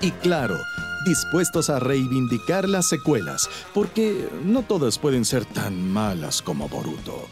Y 0.00 0.12
claro, 0.12 0.56
dispuestos 1.04 1.70
a 1.70 1.80
reivindicar 1.80 2.68
las 2.68 2.88
secuelas, 2.88 3.50
porque 3.74 4.28
no 4.44 4.62
todas 4.62 4.96
pueden 4.98 5.24
ser 5.24 5.44
tan 5.44 5.90
malas 5.90 6.40
como 6.40 6.68
Boruto. 6.68 7.26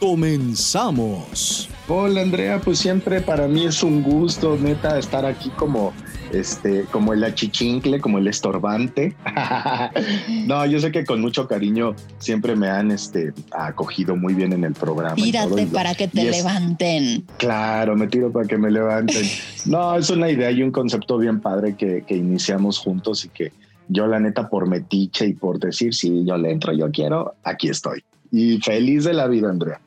¡Comenzamos! 0.00 1.68
Hola 1.86 2.22
Andrea, 2.22 2.60
pues 2.60 2.78
siempre 2.78 3.20
para 3.20 3.46
mí 3.46 3.66
es 3.66 3.82
un 3.82 4.02
gusto, 4.02 4.56
neta, 4.56 4.98
estar 4.98 5.24
aquí 5.24 5.50
como 5.50 5.92
este, 6.32 6.84
como 6.90 7.12
el 7.12 7.24
achichincle, 7.24 8.00
como 8.00 8.18
el 8.18 8.28
estorbante. 8.28 9.14
no, 10.46 10.64
yo 10.66 10.80
sé 10.80 10.92
que 10.92 11.04
con 11.04 11.20
mucho 11.20 11.46
cariño 11.46 11.94
siempre 12.18 12.56
me 12.56 12.68
han 12.68 12.90
este, 12.90 13.32
acogido 13.52 14.16
muy 14.16 14.34
bien 14.34 14.52
en 14.52 14.64
el 14.64 14.74
programa. 14.74 15.14
Tírate 15.14 15.66
para 15.66 15.94
que 15.94 16.08
te 16.08 16.30
levanten. 16.30 17.24
Claro, 17.36 17.96
me 17.96 18.06
tiro 18.06 18.30
para 18.32 18.46
que 18.46 18.58
me 18.58 18.70
levanten. 18.70 19.26
no, 19.66 19.96
es 19.96 20.10
una 20.10 20.30
idea 20.30 20.50
y 20.50 20.62
un 20.62 20.70
concepto 20.70 21.18
bien 21.18 21.40
padre 21.40 21.74
que, 21.76 22.04
que 22.06 22.16
iniciamos 22.16 22.78
juntos 22.78 23.24
y 23.24 23.28
que 23.28 23.52
yo 23.88 24.06
la 24.06 24.20
neta 24.20 24.48
por 24.48 24.66
metiche 24.66 25.26
y 25.26 25.32
por 25.34 25.58
decir, 25.58 25.94
si 25.94 26.24
yo 26.24 26.36
le 26.36 26.52
entro, 26.52 26.72
yo 26.72 26.90
quiero, 26.90 27.34
aquí 27.42 27.68
estoy. 27.68 28.04
Y 28.30 28.58
feliz 28.60 29.04
de 29.04 29.14
la 29.14 29.26
vida, 29.26 29.50
Andrea. 29.50 29.80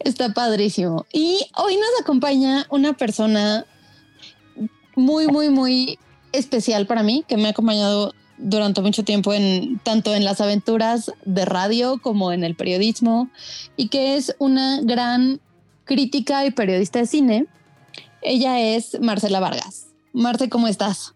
Está 0.00 0.32
padrísimo. 0.32 1.06
Y 1.12 1.38
hoy 1.56 1.76
nos 1.76 2.00
acompaña 2.00 2.66
una 2.70 2.92
persona 2.92 3.64
muy, 4.96 5.28
muy, 5.28 5.50
muy 5.50 5.98
especial 6.32 6.86
para 6.86 7.04
mí, 7.04 7.24
que 7.28 7.36
me 7.36 7.46
ha 7.46 7.50
acompañado 7.50 8.12
durante 8.38 8.80
mucho 8.80 9.04
tiempo 9.04 9.32
en 9.32 9.78
tanto 9.78 10.14
en 10.14 10.24
las 10.24 10.40
aventuras 10.40 11.12
de 11.24 11.44
radio 11.44 11.98
como 11.98 12.32
en 12.32 12.44
el 12.44 12.54
periodismo 12.54 13.30
y 13.76 13.88
que 13.88 14.16
es 14.16 14.34
una 14.38 14.80
gran 14.82 15.40
crítica 15.84 16.44
y 16.44 16.50
periodista 16.50 16.98
de 16.98 17.06
cine. 17.06 17.46
Ella 18.22 18.60
es 18.60 18.98
Marcela 19.00 19.40
Vargas. 19.40 19.88
Marce, 20.12 20.48
¿cómo 20.48 20.66
estás? 20.66 21.14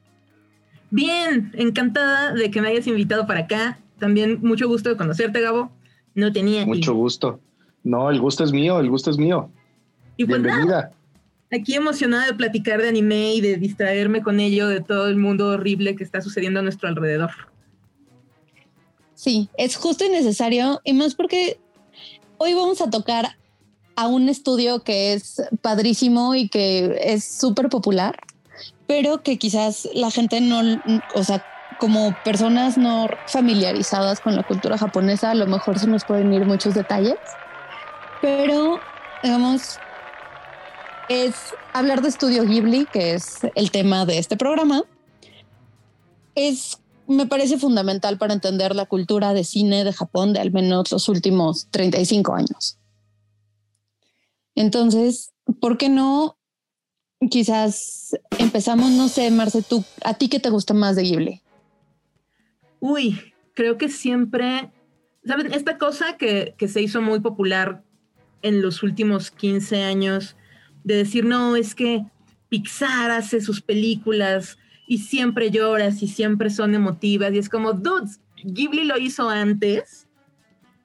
Bien, 0.90 1.52
encantada 1.54 2.32
de 2.32 2.50
que 2.50 2.60
me 2.60 2.68
hayas 2.68 2.86
invitado 2.86 3.26
para 3.26 3.40
acá. 3.40 3.78
También 3.98 4.38
mucho 4.42 4.68
gusto 4.68 4.88
de 4.90 4.96
conocerte, 4.96 5.40
Gabo. 5.40 5.70
No 6.14 6.32
tenía. 6.32 6.66
Mucho 6.66 6.94
gusto. 6.94 7.40
No, 7.82 8.10
el 8.10 8.20
gusto 8.20 8.44
es 8.44 8.52
mío, 8.52 8.78
el 8.80 8.90
gusto 8.90 9.10
es 9.10 9.18
mío. 9.18 9.50
Y 10.16 10.26
pues 10.26 10.42
Bienvenida 10.42 10.92
aquí 11.52 11.74
emocionada 11.74 12.26
de 12.26 12.34
platicar 12.34 12.80
de 12.80 12.88
anime 12.88 13.34
y 13.34 13.40
de 13.40 13.56
distraerme 13.56 14.22
con 14.22 14.40
ello 14.40 14.68
de 14.68 14.80
todo 14.80 15.08
el 15.08 15.16
mundo 15.16 15.48
horrible 15.48 15.96
que 15.96 16.04
está 16.04 16.20
sucediendo 16.20 16.60
a 16.60 16.62
nuestro 16.62 16.88
alrededor. 16.88 17.30
Sí, 19.14 19.50
es 19.58 19.76
justo 19.76 20.04
y 20.04 20.08
necesario, 20.08 20.80
y 20.84 20.94
más 20.94 21.14
porque 21.14 21.60
hoy 22.38 22.54
vamos 22.54 22.80
a 22.80 22.88
tocar 22.88 23.36
a 23.96 24.06
un 24.06 24.30
estudio 24.30 24.82
que 24.82 25.12
es 25.12 25.42
padrísimo 25.60 26.34
y 26.34 26.48
que 26.48 26.98
es 27.02 27.24
súper 27.24 27.68
popular, 27.68 28.16
pero 28.86 29.22
que 29.22 29.36
quizás 29.36 29.88
la 29.92 30.10
gente 30.10 30.40
no, 30.40 30.62
o 31.14 31.22
sea, 31.22 31.44
como 31.78 32.16
personas 32.24 32.78
no 32.78 33.08
familiarizadas 33.26 34.20
con 34.20 34.36
la 34.36 34.42
cultura 34.42 34.78
japonesa, 34.78 35.32
a 35.32 35.34
lo 35.34 35.46
mejor 35.46 35.78
se 35.78 35.86
nos 35.86 36.04
pueden 36.04 36.32
ir 36.32 36.46
muchos 36.46 36.74
detalles, 36.74 37.16
pero 38.22 38.80
digamos, 39.22 39.78
es 41.10 41.34
hablar 41.72 42.02
de 42.02 42.08
Estudio 42.08 42.44
Ghibli, 42.44 42.86
que 42.86 43.14
es 43.14 43.40
el 43.56 43.72
tema 43.72 44.06
de 44.06 44.18
este 44.18 44.36
programa. 44.36 44.84
Es, 46.36 46.80
me 47.08 47.26
parece 47.26 47.58
fundamental 47.58 48.16
para 48.16 48.32
entender 48.32 48.76
la 48.76 48.86
cultura 48.86 49.34
de 49.34 49.42
cine 49.42 49.82
de 49.82 49.92
Japón 49.92 50.32
de 50.32 50.38
al 50.38 50.52
menos 50.52 50.92
los 50.92 51.08
últimos 51.08 51.66
35 51.72 52.32
años. 52.32 52.78
Entonces, 54.54 55.32
¿por 55.60 55.78
qué 55.78 55.88
no? 55.88 56.38
Quizás 57.28 58.16
empezamos, 58.38 58.92
no 58.92 59.08
sé, 59.08 59.32
Marce, 59.32 59.62
tú, 59.62 59.84
¿a 60.04 60.14
ti 60.14 60.28
qué 60.28 60.38
te 60.38 60.50
gusta 60.50 60.74
más 60.74 60.94
de 60.94 61.02
Ghibli? 61.02 61.42
Uy, 62.78 63.34
creo 63.54 63.78
que 63.78 63.88
siempre, 63.88 64.70
¿saben? 65.24 65.52
Esta 65.52 65.76
cosa 65.76 66.16
que, 66.16 66.54
que 66.56 66.68
se 66.68 66.80
hizo 66.80 67.02
muy 67.02 67.18
popular 67.18 67.82
en 68.42 68.62
los 68.62 68.84
últimos 68.84 69.32
15 69.32 69.82
años, 69.82 70.36
de 70.84 70.96
decir, 70.96 71.24
no, 71.24 71.56
es 71.56 71.74
que 71.74 72.04
Pixar 72.48 73.10
hace 73.10 73.40
sus 73.40 73.60
películas 73.60 74.58
y 74.86 74.98
siempre 74.98 75.50
lloras 75.50 76.02
y 76.02 76.08
siempre 76.08 76.50
son 76.50 76.74
emotivas. 76.74 77.32
Y 77.32 77.38
es 77.38 77.48
como, 77.48 77.72
dudes, 77.72 78.20
Ghibli 78.44 78.84
lo 78.84 78.98
hizo 78.98 79.28
antes 79.28 80.08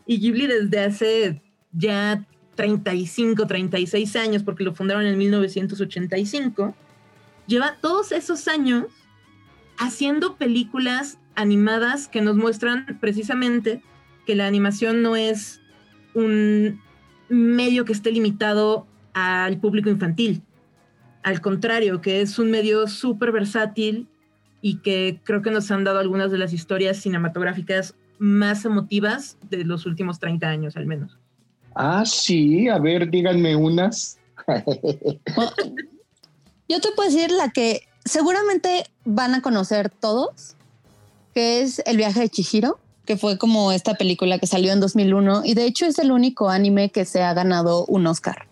y 0.06 0.20
Ghibli 0.20 0.48
desde 0.48 0.80
hace 0.80 1.42
ya 1.72 2.26
35, 2.56 3.48
36 3.48 4.16
años, 4.16 4.44
porque 4.44 4.64
lo 4.64 4.74
fundaron 4.74 5.06
en 5.06 5.18
1985, 5.18 6.76
lleva 7.48 7.78
todos 7.82 8.12
esos 8.12 8.48
años 8.48 8.86
haciendo 9.78 10.38
películas 10.38 11.20
animadas 11.36 12.08
que 12.08 12.22
nos 12.22 12.36
muestran 12.38 12.98
precisamente 13.02 13.82
que 14.26 14.36
la 14.36 14.48
animación 14.48 15.02
no 15.02 15.16
es 15.16 15.62
un 16.14 16.82
medio 17.28 17.86
que 17.86 17.92
esté 17.92 18.12
limitado 18.12 18.88
al 19.16 19.58
público 19.58 19.90
infantil. 19.90 20.44
Al 21.24 21.42
contrario, 21.42 22.02
que 22.02 22.22
es 22.22 22.38
un 22.38 22.52
medio 22.52 22.86
súper 22.88 23.32
versátil 23.32 24.08
y 24.62 24.78
que 24.78 25.20
creo 25.24 25.42
que 25.42 25.50
nos 25.50 25.72
han 25.72 25.84
dado 25.84 26.00
algunas 26.00 26.32
de 26.32 26.38
las 26.38 26.54
historias 26.54 26.98
cinematográficas 26.98 27.96
más 28.20 28.66
emotivas 28.66 29.38
de 29.50 29.64
los 29.64 29.86
últimos 29.86 30.20
30 30.20 30.48
años 30.48 30.76
al 30.76 30.86
menos. 30.86 31.18
Ah, 31.74 32.04
sí, 32.06 32.68
a 32.68 32.78
ver, 32.78 33.10
díganme 33.10 33.56
unas. 33.56 34.20
Yo 36.70 36.82
te 36.82 36.92
puedo 36.96 37.10
decir 37.10 37.32
la 37.32 37.50
que 37.50 37.82
seguramente 38.04 38.86
van 39.06 39.34
a 39.34 39.42
conocer 39.42 39.90
todos, 39.90 40.56
que 41.34 41.62
es 41.62 41.82
El 41.86 41.98
viaje 41.98 42.20
de 42.20 42.30
Chihiro, 42.30 42.80
que 43.06 43.18
fue 43.18 43.38
como 43.38 43.72
esta 43.72 43.96
película 43.96 44.40
que 44.40 44.48
salió 44.48 44.74
en 44.74 44.80
2001 44.80 45.44
y 45.46 45.54
de 45.54 45.66
hecho 45.66 45.86
es 45.86 46.00
el 46.00 46.12
único 46.12 46.50
anime 46.50 46.90
que 46.90 47.06
se 47.06 47.24
ha 47.24 47.34
ganado 47.34 47.86
un 47.86 48.08
Oscar. 48.08 48.48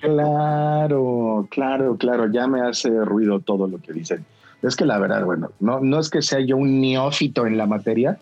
Claro, 0.00 1.48
claro, 1.50 1.96
claro, 1.96 2.30
ya 2.30 2.46
me 2.46 2.60
hace 2.60 2.90
ruido 3.04 3.40
todo 3.40 3.66
lo 3.66 3.78
que 3.78 3.92
dicen. 3.92 4.24
Es 4.62 4.76
que 4.76 4.84
la 4.84 4.98
verdad, 4.98 5.24
bueno, 5.24 5.50
no, 5.60 5.80
no 5.80 5.98
es 5.98 6.10
que 6.10 6.22
sea 6.22 6.40
yo 6.40 6.56
un 6.56 6.80
neófito 6.80 7.46
en 7.46 7.56
la 7.56 7.66
materia, 7.66 8.18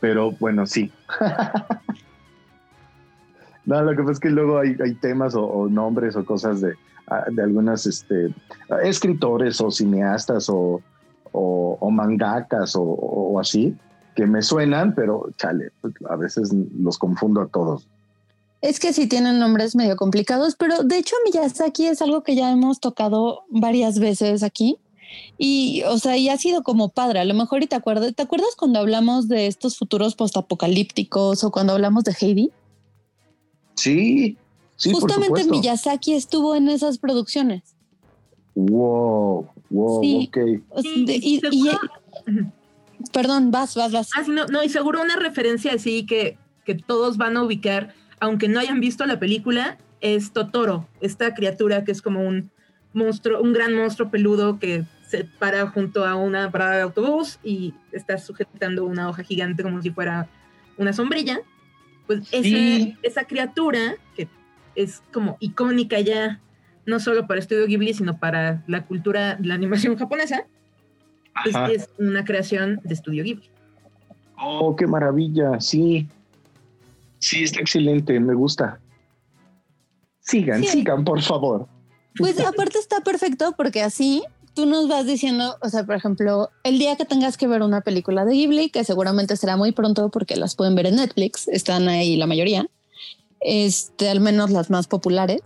pero 0.00 0.32
bueno, 0.32 0.66
sí. 0.66 0.92
no, 3.64 3.82
lo 3.82 3.92
que 3.92 3.98
pasa 3.98 4.12
es 4.12 4.20
que 4.20 4.30
luego 4.30 4.58
hay, 4.58 4.76
temas 5.00 5.34
o, 5.34 5.68
nombres 5.68 6.16
o 6.16 6.24
cosas 6.24 6.60
de, 6.60 6.74
ah, 7.08 7.24
de 7.30 7.42
algunas 7.42 7.86
este, 7.86 8.34
escritores 8.82 9.60
o 9.60 9.70
cineastas 9.70 10.48
o, 10.48 10.80
o, 11.32 11.90
mangakas 11.90 12.74
o, 12.76 13.38
así 13.40 13.76
que 14.14 14.26
me 14.26 14.42
suenan, 14.42 14.94
pero 14.94 15.30
chale, 15.36 15.70
pues, 15.80 15.94
a 16.08 16.16
veces 16.16 16.54
los 16.78 16.98
confundo 16.98 17.40
a 17.40 17.46
todos. 17.46 17.88
Es 18.62 18.78
que 18.80 18.92
sí 18.92 19.06
tienen 19.08 19.38
nombres 19.40 19.74
medio 19.74 19.96
complicados, 19.96 20.54
pero 20.56 20.82
de 20.84 20.96
hecho 20.98 21.16
Miyazaki 21.26 21.86
es 21.86 22.00
algo 22.00 22.22
que 22.22 22.34
ya 22.36 22.50
hemos 22.50 22.78
tocado 22.80 23.42
varias 23.50 23.98
veces 23.98 24.42
aquí. 24.42 24.76
Y, 25.36 25.82
o 25.88 25.98
sea, 25.98 26.16
y 26.16 26.28
ha 26.30 26.38
sido 26.38 26.62
como 26.62 26.88
padre. 26.88 27.18
A 27.18 27.24
lo 27.24 27.34
mejor 27.34 27.62
y 27.62 27.66
te 27.66 27.74
acuerdas, 27.76 28.14
¿te 28.14 28.22
acuerdas 28.22 28.54
cuando 28.56 28.78
hablamos 28.78 29.28
de 29.28 29.46
estos 29.48 29.76
futuros 29.76 30.14
postapocalípticos 30.14 31.42
o 31.44 31.50
cuando 31.50 31.72
hablamos 31.74 32.04
de 32.04 32.14
Heidi? 32.18 32.50
Sí, 33.74 34.36
sí. 34.76 34.92
Justamente 34.92 35.44
Miyazaki 35.44 36.14
estuvo 36.14 36.54
en 36.54 36.68
esas 36.68 36.98
producciones. 36.98 37.74
Wow, 38.54 39.48
wow, 39.70 40.02
Sí. 40.02 40.28
ok. 40.30 40.38
O 40.70 40.82
sea, 40.82 40.92
Sí, 40.94 41.04
de- 41.04 41.16
y- 41.20 41.40
Ujú. 42.28 42.52
perdón, 43.12 43.50
vas, 43.50 43.74
vas, 43.74 43.92
vas. 43.92 44.08
Ah, 44.16 44.22
sí, 44.24 44.30
no, 44.30 44.46
no, 44.46 44.62
y 44.62 44.68
seguro 44.68 45.02
una 45.02 45.16
referencia 45.16 45.72
así 45.74 46.06
que, 46.06 46.38
que 46.64 46.74
todos 46.74 47.16
van 47.16 47.36
a 47.36 47.42
ubicar, 47.42 47.94
aunque 48.22 48.46
no 48.48 48.60
hayan 48.60 48.78
visto 48.78 49.04
la 49.04 49.18
película, 49.18 49.78
es 50.00 50.32
Totoro, 50.32 50.86
esta 51.00 51.34
criatura 51.34 51.82
que 51.82 51.90
es 51.90 52.00
como 52.00 52.20
un 52.20 52.52
monstruo, 52.92 53.40
un 53.40 53.52
gran 53.52 53.74
monstruo 53.74 54.10
peludo 54.12 54.60
que 54.60 54.84
se 55.08 55.24
para 55.24 55.66
junto 55.66 56.06
a 56.06 56.14
una 56.14 56.48
parada 56.52 56.76
de 56.76 56.82
autobús 56.82 57.40
y 57.42 57.74
está 57.90 58.18
sujetando 58.18 58.84
una 58.84 59.08
hoja 59.08 59.24
gigante 59.24 59.64
como 59.64 59.82
si 59.82 59.90
fuera 59.90 60.28
una 60.78 60.92
sombrilla. 60.92 61.40
Pues 62.06 62.20
ese- 62.32 62.42
Sí. 62.42 62.96
esa 63.02 63.24
criatura, 63.24 63.96
que 64.14 64.28
es 64.76 65.02
como 65.12 65.36
icónica 65.40 65.98
ya, 65.98 66.38
no 66.86 67.00
solo 67.00 67.26
para 67.26 67.40
Estudio 67.40 67.66
Ghibli, 67.66 67.92
sino 67.92 68.18
para 68.18 68.62
la 68.68 68.84
cultura, 68.86 69.36
la 69.42 69.54
animación 69.54 69.96
japonesa, 69.96 70.44
pues 71.42 71.56
es 71.72 71.88
una 71.98 72.24
creación 72.24 72.78
de 72.84 72.94
Estudio 72.94 73.24
Ghibli. 73.24 73.50
Oh, 74.38 74.76
qué 74.76 74.86
maravilla, 74.86 75.60
sí. 75.60 76.06
Sí, 77.22 77.44
está 77.44 77.60
excelente, 77.60 78.18
me 78.18 78.34
gusta. 78.34 78.80
Sigan, 80.20 80.60
Sí. 80.60 80.68
sigan, 80.68 81.04
por 81.04 81.22
favor. 81.22 81.68
Pues 82.18 82.38
aparte 82.40 82.78
está 82.78 83.00
perfecto 83.00 83.54
porque 83.56 83.80
así 83.80 84.24
tú 84.54 84.66
nos 84.66 84.88
vas 84.88 85.06
diciendo, 85.06 85.56
o 85.62 85.68
sea, 85.68 85.84
por 85.84 85.94
ejemplo, 85.94 86.50
el 86.64 86.80
día 86.80 86.96
que 86.96 87.04
tengas 87.04 87.36
que 87.36 87.46
ver 87.46 87.62
una 87.62 87.80
película 87.80 88.24
de 88.24 88.32
Ghibli, 88.34 88.70
que 88.70 88.82
seguramente 88.82 89.36
será 89.36 89.56
muy 89.56 89.70
pronto 89.70 90.10
porque 90.10 90.34
las 90.34 90.56
pueden 90.56 90.74
ver 90.74 90.86
en 90.86 90.96
Netflix, 90.96 91.46
están 91.46 91.88
ahí 91.88 92.16
la 92.16 92.26
mayoría, 92.26 92.66
este, 93.40 94.08
al 94.08 94.18
menos 94.20 94.50
las 94.50 94.68
más 94.68 94.88
populares. 94.88 95.40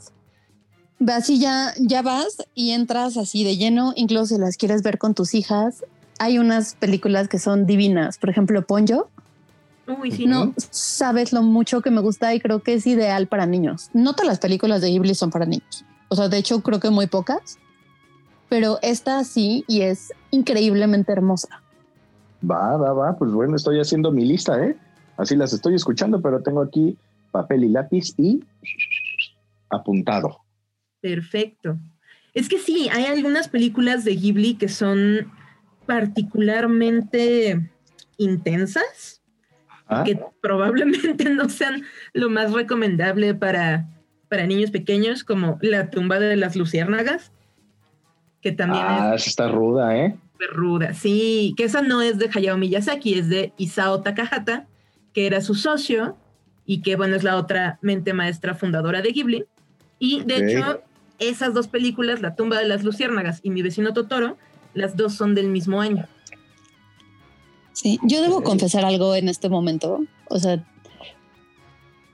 Así 1.06 1.38
ya, 1.38 1.74
ya 1.78 2.00
vas 2.00 2.38
y 2.54 2.70
entras 2.70 3.18
así 3.18 3.44
de 3.44 3.58
lleno, 3.58 3.92
incluso 3.96 4.34
si 4.34 4.40
las 4.40 4.56
quieres 4.56 4.82
ver 4.82 4.96
con 4.96 5.14
tus 5.14 5.34
hijas. 5.34 5.84
Hay 6.18 6.38
unas 6.38 6.74
películas 6.74 7.28
que 7.28 7.38
son 7.38 7.66
divinas, 7.66 8.16
por 8.16 8.30
ejemplo, 8.30 8.66
Ponyo. 8.66 9.10
Uy, 9.86 10.10
sí. 10.10 10.26
No 10.26 10.52
sabes 10.56 11.32
lo 11.32 11.42
mucho 11.42 11.80
que 11.80 11.90
me 11.90 12.00
gusta 12.00 12.34
y 12.34 12.40
creo 12.40 12.62
que 12.62 12.74
es 12.74 12.86
ideal 12.86 13.28
para 13.28 13.46
niños. 13.46 13.90
No 13.92 14.14
todas 14.14 14.28
las 14.28 14.38
películas 14.38 14.80
de 14.80 14.88
Ghibli 14.88 15.14
son 15.14 15.30
para 15.30 15.46
niños. 15.46 15.84
O 16.08 16.16
sea, 16.16 16.28
de 16.28 16.38
hecho, 16.38 16.60
creo 16.62 16.80
que 16.80 16.90
muy 16.90 17.06
pocas. 17.06 17.58
Pero 18.48 18.78
esta 18.82 19.22
sí 19.24 19.64
y 19.66 19.82
es 19.82 20.12
increíblemente 20.30 21.12
hermosa. 21.12 21.62
Va, 22.48 22.76
va, 22.76 22.92
va. 22.92 23.16
Pues 23.16 23.32
bueno, 23.32 23.56
estoy 23.56 23.80
haciendo 23.80 24.12
mi 24.12 24.24
lista, 24.24 24.62
¿eh? 24.64 24.76
Así 25.16 25.34
las 25.34 25.52
estoy 25.52 25.74
escuchando, 25.74 26.20
pero 26.20 26.42
tengo 26.42 26.62
aquí 26.62 26.96
papel 27.30 27.64
y 27.64 27.68
lápiz 27.68 28.14
y 28.18 28.40
apuntado. 29.70 30.40
Perfecto. 31.00 31.78
Es 32.34 32.48
que 32.48 32.58
sí, 32.58 32.88
hay 32.92 33.06
algunas 33.06 33.48
películas 33.48 34.04
de 34.04 34.14
Ghibli 34.14 34.56
que 34.56 34.68
son 34.68 35.32
particularmente 35.86 37.70
intensas, 38.18 39.15
¿Ah? 39.88 40.02
que 40.04 40.18
probablemente 40.40 41.24
no 41.30 41.48
sean 41.48 41.84
lo 42.12 42.28
más 42.28 42.52
recomendable 42.52 43.34
para, 43.34 43.86
para 44.28 44.46
niños 44.46 44.70
pequeños, 44.70 45.22
como 45.22 45.58
La 45.62 45.90
tumba 45.90 46.18
de 46.18 46.36
las 46.36 46.56
luciérnagas, 46.56 47.32
que 48.42 48.52
también 48.52 48.84
Ah, 48.86 49.12
es 49.14 49.26
está 49.26 49.48
ruda, 49.48 49.96
¿eh? 49.96 50.16
ruda. 50.52 50.92
Sí, 50.94 51.54
que 51.56 51.64
esa 51.64 51.82
no 51.82 52.02
es 52.02 52.18
de 52.18 52.28
Hayao 52.32 52.58
Miyazaki, 52.58 53.14
es 53.18 53.28
de 53.28 53.52
Isao 53.56 54.02
Takahata, 54.02 54.66
que 55.12 55.26
era 55.26 55.40
su 55.40 55.54
socio 55.54 56.16
y 56.66 56.82
que, 56.82 56.96
bueno, 56.96 57.16
es 57.16 57.22
la 57.22 57.36
otra 57.36 57.78
mente 57.80 58.12
maestra 58.12 58.54
fundadora 58.54 59.02
de 59.02 59.12
Ghibli. 59.12 59.46
Y 59.98 60.22
de 60.24 60.36
hecho, 60.36 60.82
esas 61.18 61.54
dos 61.54 61.68
películas, 61.68 62.20
La 62.20 62.34
tumba 62.34 62.58
de 62.58 62.66
las 62.66 62.84
luciérnagas 62.84 63.40
y 63.42 63.50
Mi 63.50 63.62
vecino 63.62 63.92
Totoro, 63.92 64.36
las 64.74 64.96
dos 64.96 65.14
son 65.14 65.34
del 65.34 65.48
mismo 65.48 65.80
año. 65.80 66.06
Sí, 67.76 68.00
yo 68.04 68.22
debo 68.22 68.42
confesar 68.42 68.86
algo 68.86 69.14
en 69.14 69.28
este 69.28 69.50
momento. 69.50 70.00
O 70.30 70.38
sea, 70.38 70.64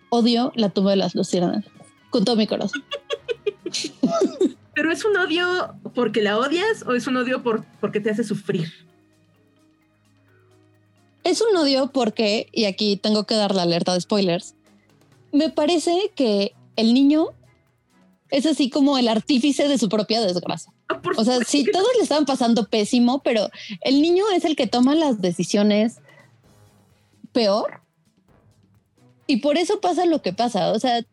odio 0.08 0.50
la 0.56 0.70
tumba 0.70 0.90
de 0.90 0.96
las 0.96 1.14
luciérnagas 1.14 1.64
con 2.10 2.24
todo 2.24 2.34
mi 2.34 2.48
corazón. 2.48 2.82
Pero 4.74 4.90
es 4.90 5.04
un 5.04 5.16
odio 5.16 5.76
porque 5.94 6.20
la 6.20 6.36
odias 6.36 6.82
o 6.84 6.94
es 6.94 7.06
un 7.06 7.16
odio 7.16 7.44
por, 7.44 7.64
porque 7.80 8.00
te 8.00 8.10
hace 8.10 8.24
sufrir. 8.24 8.72
Es 11.22 11.40
un 11.40 11.56
odio 11.56 11.92
porque, 11.92 12.48
y 12.50 12.64
aquí 12.64 12.96
tengo 12.96 13.22
que 13.22 13.36
dar 13.36 13.54
la 13.54 13.62
alerta 13.62 13.94
de 13.94 14.00
spoilers, 14.00 14.56
me 15.30 15.48
parece 15.48 16.10
que 16.16 16.54
el 16.74 16.92
niño 16.92 17.28
es 18.32 18.46
así 18.46 18.70
como 18.70 18.96
el 18.96 19.08
artífice 19.08 19.68
de 19.68 19.76
su 19.76 19.88
propia 19.88 20.22
desgracia. 20.22 20.72
Ah, 20.88 21.00
O 21.16 21.24
sea, 21.24 21.38
sí, 21.44 21.64
todos 21.70 21.88
le 21.98 22.02
estaban 22.02 22.24
pasando 22.24 22.66
pésimo, 22.66 23.22
pero 23.22 23.50
el 23.82 24.00
niño 24.00 24.24
es 24.34 24.46
el 24.46 24.56
que 24.56 24.66
toma 24.66 24.94
las 24.94 25.20
decisiones 25.20 25.98
peor. 27.32 27.82
Y 29.26 29.36
por 29.36 29.58
eso 29.58 29.80
pasa 29.80 30.06
lo 30.06 30.22
que 30.22 30.32
pasa. 30.32 30.72
O 30.72 30.80
sea, 30.80 31.04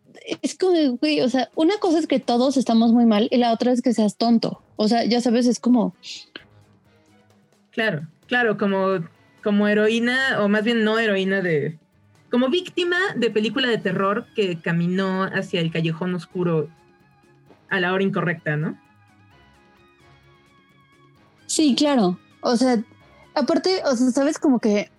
es 0.42 0.58
como, 0.58 0.98
güey, 0.98 1.20
o 1.20 1.30
sea, 1.30 1.50
una 1.56 1.78
cosa 1.78 2.00
es 2.00 2.08
que 2.08 2.22
todos 2.22 2.56
estamos 2.56 2.94
muy 2.94 3.06
mal 3.06 3.28
y 3.32 3.38
la 3.38 3.52
otra 3.52 3.74
es 3.74 3.82
que 3.82 3.94
seas 3.94 4.16
tonto. 4.16 4.64
O 4.78 4.88
sea, 4.88 5.04
ya 5.04 5.20
sabes, 5.20 5.46
es 5.46 5.60
como, 5.60 5.94
Claro, 7.72 8.08
claro, 8.28 8.58
como, 8.58 9.06
como 9.44 9.68
heroína, 9.68 10.42
o 10.42 10.48
más 10.48 10.64
bien 10.64 10.86
no 10.86 11.00
heroína 11.00 11.42
de. 11.42 11.78
Como 12.32 12.48
víctima 12.48 12.98
de 13.16 13.30
película 13.30 13.68
de 13.68 13.78
terror 13.78 14.26
que 14.36 14.60
caminó 14.62 15.24
hacia 15.24 15.60
el 15.60 15.72
callejón 15.72 16.16
oscuro 16.16 16.70
a 17.70 17.80
la 17.80 17.94
hora 17.94 18.04
incorrecta, 18.04 18.56
¿no? 18.56 18.78
Sí, 21.48 21.76
claro. 21.76 22.20
O 22.42 22.56
sea, 22.56 22.84
aparte, 23.36 23.82
o 23.86 23.96
sea, 23.96 24.12
sabes 24.12 24.38
como 24.40 24.60
que 24.60 24.92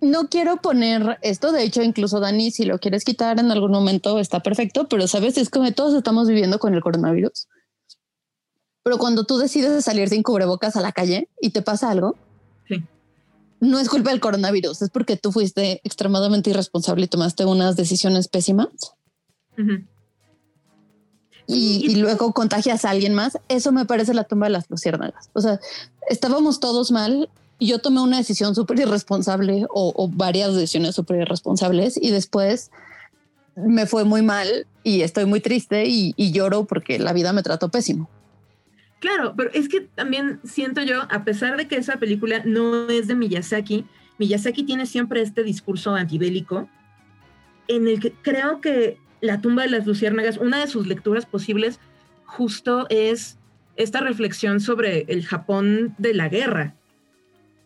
no 0.00 0.28
quiero 0.28 0.56
poner 0.58 1.18
esto. 1.22 1.52
De 1.52 1.62
hecho, 1.62 1.82
incluso 1.82 2.20
Dani, 2.20 2.50
si 2.50 2.64
lo 2.64 2.78
quieres 2.78 3.04
quitar 3.04 3.38
en 3.40 3.50
algún 3.50 3.70
momento, 3.70 4.18
está 4.18 4.40
perfecto, 4.40 4.88
pero 4.88 5.06
sabes, 5.06 5.38
es 5.38 5.48
como 5.48 5.64
que 5.66 5.72
todos 5.72 5.94
estamos 5.94 6.28
viviendo 6.28 6.58
con 6.58 6.74
el 6.74 6.82
coronavirus. 6.82 7.48
Pero 8.82 8.98
cuando 8.98 9.24
tú 9.24 9.38
decides 9.38 9.84
salir 9.84 10.08
sin 10.08 10.22
cubrebocas 10.22 10.76
a 10.76 10.80
la 10.80 10.92
calle 10.92 11.28
y 11.40 11.50
te 11.50 11.62
pasa 11.62 11.90
algo, 11.90 12.16
Sí. 12.68 12.82
no 13.60 13.78
es 13.78 13.88
culpa 13.88 14.10
del 14.10 14.20
coronavirus, 14.20 14.82
es 14.82 14.90
porque 14.90 15.16
tú 15.16 15.30
fuiste 15.30 15.80
extremadamente 15.84 16.50
irresponsable 16.50 17.04
y 17.04 17.08
tomaste 17.08 17.44
unas 17.44 17.76
decisiones 17.76 18.26
pésimas. 18.28 18.68
Y, 21.52 21.86
y 21.86 21.96
luego 21.96 22.32
contagias 22.32 22.84
a 22.84 22.90
alguien 22.90 23.14
más, 23.14 23.38
eso 23.48 23.72
me 23.72 23.84
parece 23.84 24.14
la 24.14 24.24
tumba 24.24 24.46
de 24.46 24.52
las 24.52 24.70
luciérnagas. 24.70 25.30
O 25.32 25.40
sea, 25.40 25.60
estábamos 26.08 26.60
todos 26.60 26.90
mal. 26.90 27.28
Yo 27.60 27.78
tomé 27.78 28.00
una 28.00 28.18
decisión 28.18 28.54
súper 28.54 28.80
irresponsable 28.80 29.66
o, 29.70 29.92
o 29.96 30.08
varias 30.08 30.54
decisiones 30.54 30.94
súper 30.94 31.20
irresponsables 31.20 31.96
y 32.00 32.10
después 32.10 32.70
me 33.54 33.86
fue 33.86 34.04
muy 34.04 34.22
mal 34.22 34.66
y 34.82 35.02
estoy 35.02 35.26
muy 35.26 35.40
triste 35.40 35.86
y, 35.86 36.14
y 36.16 36.32
lloro 36.32 36.64
porque 36.64 36.98
la 36.98 37.12
vida 37.12 37.32
me 37.32 37.42
trató 37.42 37.68
pésimo. 37.68 38.08
Claro, 39.00 39.34
pero 39.36 39.50
es 39.52 39.68
que 39.68 39.80
también 39.80 40.40
siento 40.44 40.82
yo, 40.82 41.02
a 41.10 41.24
pesar 41.24 41.56
de 41.56 41.66
que 41.66 41.76
esa 41.76 41.96
película 41.96 42.42
no 42.44 42.88
es 42.88 43.08
de 43.08 43.14
Miyazaki, 43.14 43.84
Miyazaki 44.18 44.62
tiene 44.62 44.86
siempre 44.86 45.22
este 45.22 45.42
discurso 45.42 45.94
antibélico 45.94 46.68
en 47.68 47.88
el 47.88 48.00
que 48.00 48.12
creo 48.12 48.60
que 48.60 48.98
La 49.22 49.40
tumba 49.40 49.62
de 49.62 49.70
las 49.70 49.86
luciérnagas, 49.86 50.36
una 50.36 50.58
de 50.58 50.66
sus 50.66 50.86
lecturas 50.86 51.24
posibles 51.24 51.80
justo 52.26 52.86
es 52.90 53.38
esta 53.76 54.00
reflexión 54.00 54.60
sobre 54.60 55.06
el 55.08 55.24
Japón 55.24 55.94
de 55.96 56.12
la 56.12 56.28
guerra. 56.28 56.74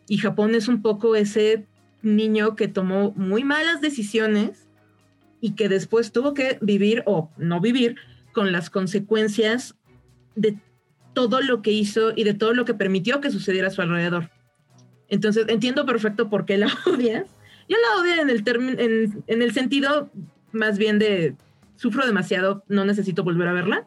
Y 0.09 0.19
Japón 0.19 0.55
es 0.55 0.69
un 0.69 0.83
poco 0.83 1.17
ese 1.17 1.67
niño 2.03 2.57
que 2.57 2.69
tomó 2.69 3.13
muy 3.17 3.43
malas 3.43 3.81
decisiones 3.81 4.69
y 5.41 5.55
que 5.55 5.69
después 5.69 6.13
tuvo 6.13 6.35
que 6.35 6.59
vivir 6.61 7.03
o 7.07 7.31
no 7.39 7.61
vivir 7.61 7.97
con 8.33 8.53
las 8.53 8.71
consecuencias 8.71 9.75
de 10.35 10.59
todo 11.15 11.41
lo 11.41 11.63
que 11.63 11.73
hizo 11.73 12.13
y 12.15 12.25
de 12.25 12.35
todo 12.35 12.53
lo 12.53 12.67
que 12.67 12.75
permitió 12.75 13.23
que 13.23 13.31
sucediera 13.31 13.69
a 13.69 13.71
su 13.71 13.81
alrededor. 13.81 14.31
Entonces, 15.09 15.47
entiendo 15.49 15.87
perfecto 15.87 16.29
por 16.29 16.45
qué 16.45 16.59
la 16.59 16.69
odias. 16.87 17.27
Yo 17.67 17.77
la 17.79 18.03
odio 18.03 18.23
en 18.23 18.31
el, 18.31 18.45
en, 18.79 19.25
en 19.27 19.43
el 19.43 19.53
sentido 19.55 20.11
más 20.53 20.79
bien 20.79 20.99
de 20.99 21.35
sufro 21.77 22.07
demasiado, 22.07 22.65
no 22.69 22.85
necesito 22.85 23.25
volver 23.25 23.49
a 23.49 23.53
verla. 23.53 23.87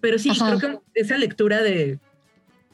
Pero 0.00 0.18
sí, 0.18 0.30
Ajá. 0.30 0.56
creo 0.56 0.82
que 0.94 1.00
esa 1.00 1.18
lectura 1.18 1.62
de, 1.62 1.98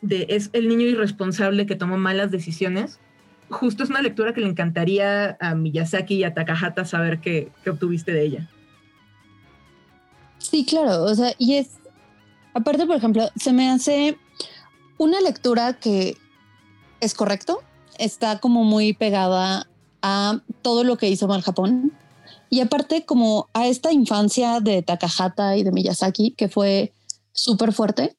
de 0.02 0.26
es 0.28 0.50
el 0.52 0.68
niño 0.68 0.86
irresponsable 0.86 1.66
que 1.66 1.76
tomó 1.76 1.96
malas 1.96 2.30
decisiones, 2.30 3.00
justo 3.48 3.82
es 3.82 3.90
una 3.90 4.02
lectura 4.02 4.34
que 4.34 4.40
le 4.40 4.48
encantaría 4.48 5.36
a 5.40 5.54
Miyazaki 5.54 6.16
y 6.16 6.24
a 6.24 6.34
Takahata 6.34 6.84
saber 6.84 7.20
que, 7.20 7.50
que 7.62 7.70
obtuviste 7.70 8.12
de 8.12 8.22
ella. 8.22 8.50
Sí, 10.38 10.64
claro. 10.64 11.04
O 11.04 11.14
sea, 11.14 11.32
y 11.38 11.54
es, 11.54 11.70
aparte, 12.52 12.86
por 12.86 12.96
ejemplo, 12.96 13.28
se 13.36 13.52
me 13.52 13.70
hace 13.70 14.18
una 14.98 15.20
lectura 15.20 15.74
que 15.74 16.16
es 17.00 17.14
correcto, 17.14 17.62
está 17.98 18.38
como 18.40 18.64
muy 18.64 18.92
pegada 18.92 19.66
a 20.02 20.40
todo 20.62 20.84
lo 20.84 20.96
que 20.96 21.08
hizo 21.08 21.26
mal 21.28 21.42
Japón. 21.42 21.92
Y 22.54 22.60
aparte, 22.60 23.04
como 23.04 23.48
a 23.52 23.66
esta 23.66 23.92
infancia 23.92 24.60
de 24.60 24.80
Takahata 24.82 25.56
y 25.56 25.64
de 25.64 25.72
Miyazaki, 25.72 26.34
que 26.36 26.48
fue 26.48 26.92
súper 27.32 27.72
fuerte. 27.72 28.16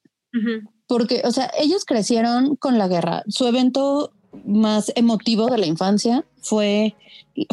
Porque, 0.88 1.22
o 1.24 1.32
sea, 1.32 1.50
ellos 1.58 1.86
crecieron 1.86 2.58
con 2.58 2.77
la 2.77 2.89
guerra. 2.89 3.24
Su 3.30 3.48
evento 3.48 4.12
más 4.46 4.92
emotivo 4.98 5.46
de 5.46 5.58
la 5.58 5.68
infancia 5.68 6.25
fue, 6.42 6.96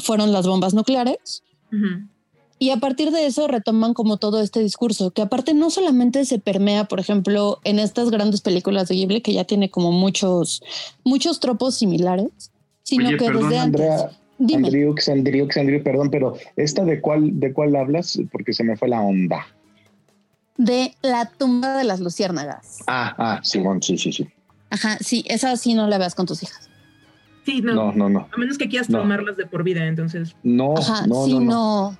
fueron 0.02 0.32
las 0.32 0.44
bombas 0.48 0.74
nucleares. 0.74 1.44
Y 2.58 2.70
a 2.70 2.78
partir 2.78 3.12
de 3.12 3.26
eso 3.26 3.46
retoman 3.46 3.94
como 3.94 4.16
todo 4.16 4.40
este 4.40 4.58
discurso, 4.58 5.12
que 5.12 5.22
aparte 5.22 5.54
no 5.54 5.70
solamente 5.70 6.24
se 6.24 6.40
permea, 6.40 6.86
por 6.86 6.98
ejemplo, 6.98 7.60
en 7.62 7.78
estas 7.78 8.10
grandes 8.10 8.40
películas 8.40 8.88
de 8.88 8.96
Ghibli, 8.96 9.20
que 9.20 9.34
ya 9.34 9.44
tiene 9.44 9.70
como 9.70 9.92
muchos, 9.92 10.64
muchos 11.04 11.38
tropos 11.38 11.76
similares, 11.76 12.50
sino 12.82 13.10
que 13.10 13.30
desde 13.30 13.58
Andrea, 13.60 14.10
antes... 14.42 15.08
Andrew, 15.08 15.46
Andrew, 15.56 15.82
perdón, 15.82 16.10
pero 16.10 16.36
esta 16.56 16.84
de 16.84 17.00
cuál, 17.00 17.38
de 17.38 17.52
cuál 17.52 17.76
hablas, 17.76 18.18
porque 18.30 18.52
se 18.52 18.64
me 18.64 18.76
fue 18.76 18.88
la 18.88 19.00
onda. 19.00 19.46
De 20.56 20.94
la 21.02 21.26
tumba 21.30 21.76
de 21.76 21.84
las 21.84 22.00
luciérnagas. 22.00 22.80
Ah, 22.86 23.14
ah, 23.18 23.40
Simón, 23.42 23.82
sí, 23.82 23.96
sí, 23.98 24.12
sí. 24.12 24.28
Ajá, 24.70 24.98
sí, 25.00 25.24
esa 25.28 25.56
sí 25.56 25.74
no 25.74 25.86
la 25.86 25.98
veas 25.98 26.14
con 26.14 26.26
tus 26.26 26.42
hijas. 26.42 26.68
Sí, 27.44 27.60
no. 27.60 27.92
No, 27.92 28.08
no, 28.08 28.28
A 28.32 28.36
menos 28.36 28.56
que 28.58 28.68
quieras 28.68 28.88
tomarlas 28.88 29.36
de 29.36 29.46
por 29.46 29.64
vida, 29.64 29.84
entonces. 29.86 30.36
No, 30.42 30.74
Ajá, 30.76 31.06
no, 31.06 31.24
sí, 31.24 31.38
no, 31.38 31.98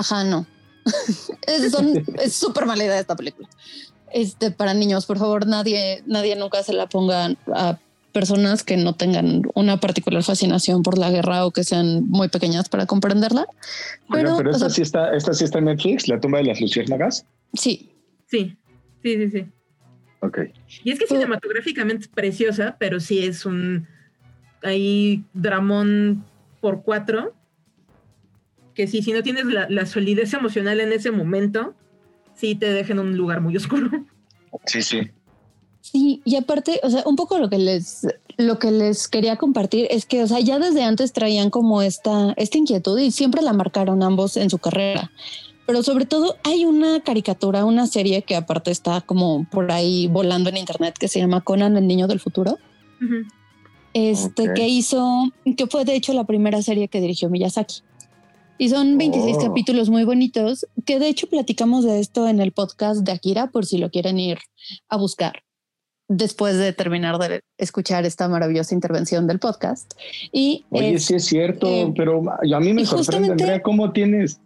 Ajá, 0.00 0.24
no. 0.24 0.46
es 1.46 2.32
súper 2.32 2.64
mala 2.64 2.84
idea 2.84 2.98
esta 2.98 3.16
película. 3.16 3.48
Este, 4.12 4.50
para 4.50 4.72
niños, 4.72 5.04
por 5.04 5.18
favor, 5.18 5.46
nadie, 5.46 6.02
nadie 6.06 6.36
nunca 6.36 6.62
se 6.62 6.72
la 6.72 6.88
ponga 6.88 7.36
a 7.54 7.78
personas 8.12 8.62
que 8.62 8.76
no 8.76 8.94
tengan 8.94 9.42
una 9.54 9.78
particular 9.78 10.22
fascinación 10.22 10.82
por 10.82 10.98
la 10.98 11.10
guerra 11.10 11.46
o 11.46 11.50
que 11.50 11.64
sean 11.64 12.08
muy 12.08 12.28
pequeñas 12.28 12.68
para 12.68 12.86
comprenderla. 12.86 13.46
Pero, 14.10 14.36
pero 14.36 14.50
esta, 14.50 14.70
sí 14.70 14.82
está, 14.82 15.14
esta 15.14 15.32
sí 15.32 15.44
está 15.44 15.58
en 15.58 15.66
Netflix, 15.66 16.08
La 16.08 16.20
tumba 16.20 16.38
de 16.38 16.44
las 16.44 16.60
luciérnagas. 16.60 17.26
Sí. 17.54 17.90
Sí, 18.26 18.56
sí, 19.02 19.16
sí, 19.16 19.30
sí. 19.30 19.46
Ok. 20.20 20.38
Y 20.84 20.90
es 20.90 20.98
que 20.98 21.06
cinematográficamente 21.06 22.04
es 22.04 22.08
preciosa, 22.08 22.76
pero 22.78 23.00
sí 23.00 23.24
es 23.24 23.46
un 23.46 23.86
ahí 24.62 25.24
dramón 25.32 26.24
por 26.60 26.82
cuatro. 26.82 27.34
Que 28.74 28.86
sí, 28.86 29.02
si 29.02 29.12
no 29.12 29.22
tienes 29.22 29.46
la, 29.46 29.86
solidez 29.86 30.32
emocional 30.32 30.80
en 30.80 30.92
ese 30.92 31.10
momento, 31.10 31.74
sí 32.34 32.54
te 32.54 32.72
deja 32.72 32.92
en 32.92 33.00
un 33.00 33.16
lugar 33.16 33.40
muy 33.40 33.56
oscuro. 33.56 33.90
Sí, 34.66 34.82
sí. 34.82 35.10
Sí, 35.80 36.20
y 36.24 36.36
aparte, 36.36 36.80
o 36.82 36.90
sea, 36.90 37.02
un 37.06 37.16
poco 37.16 37.38
lo 37.38 37.48
que 37.48 37.58
les 37.58 38.06
lo 38.36 38.58
que 38.58 38.70
les 38.70 39.08
quería 39.08 39.36
compartir 39.36 39.86
es 39.90 40.06
que, 40.06 40.22
o 40.22 40.26
sea, 40.26 40.40
ya 40.40 40.58
desde 40.58 40.82
antes 40.82 41.12
traían 41.12 41.50
como 41.50 41.82
esta 41.82 42.32
esta 42.36 42.58
inquietud 42.58 42.98
y 42.98 43.10
siempre 43.10 43.42
la 43.42 43.52
marcaron 43.52 44.02
ambos 44.02 44.36
en 44.36 44.50
su 44.50 44.58
carrera. 44.58 45.10
Pero 45.66 45.82
sobre 45.82 46.04
todo 46.04 46.36
hay 46.42 46.64
una 46.64 47.00
caricatura, 47.00 47.64
una 47.64 47.86
serie 47.86 48.22
que 48.22 48.36
aparte 48.36 48.70
está 48.70 49.00
como 49.00 49.46
por 49.50 49.70
ahí 49.70 50.08
volando 50.08 50.50
en 50.50 50.56
internet 50.56 50.96
que 50.98 51.08
se 51.08 51.20
llama 51.20 51.42
Conan 51.42 51.76
el 51.76 51.86
niño 51.86 52.08
del 52.08 52.20
futuro. 52.20 52.58
Este 53.94 54.52
que 54.54 54.68
hizo, 54.68 55.30
que 55.56 55.66
fue 55.66 55.84
de 55.84 55.94
hecho 55.94 56.12
la 56.12 56.24
primera 56.24 56.60
serie 56.62 56.88
que 56.88 57.00
dirigió 57.00 57.30
Miyazaki. 57.30 57.82
Y 58.58 58.68
son 58.68 58.98
26 58.98 59.38
capítulos 59.38 59.88
muy 59.88 60.04
bonitos, 60.04 60.66
que 60.84 60.98
de 60.98 61.08
hecho 61.08 61.28
platicamos 61.28 61.84
de 61.84 61.98
esto 61.98 62.28
en 62.28 62.40
el 62.40 62.52
podcast 62.52 63.00
de 63.02 63.12
Akira, 63.12 63.50
por 63.50 63.64
si 63.64 63.78
lo 63.78 63.90
quieren 63.90 64.18
ir 64.18 64.38
a 64.88 64.96
buscar 64.98 65.42
después 66.10 66.58
de 66.58 66.72
terminar 66.72 67.18
de 67.18 67.40
escuchar 67.56 68.04
esta 68.04 68.28
maravillosa 68.28 68.74
intervención 68.74 69.26
del 69.26 69.38
podcast. 69.38 69.94
Y 70.32 70.66
Oye, 70.70 70.98
sí 70.98 71.14
es 71.14 71.24
cierto, 71.24 71.66
eh, 71.66 71.92
pero 71.96 72.22
a 72.28 72.60
mí 72.60 72.74
me 72.74 72.84
sorprende, 72.84 73.30
Andrea, 73.30 73.62
cómo 73.62 73.92
tienes 73.92 74.40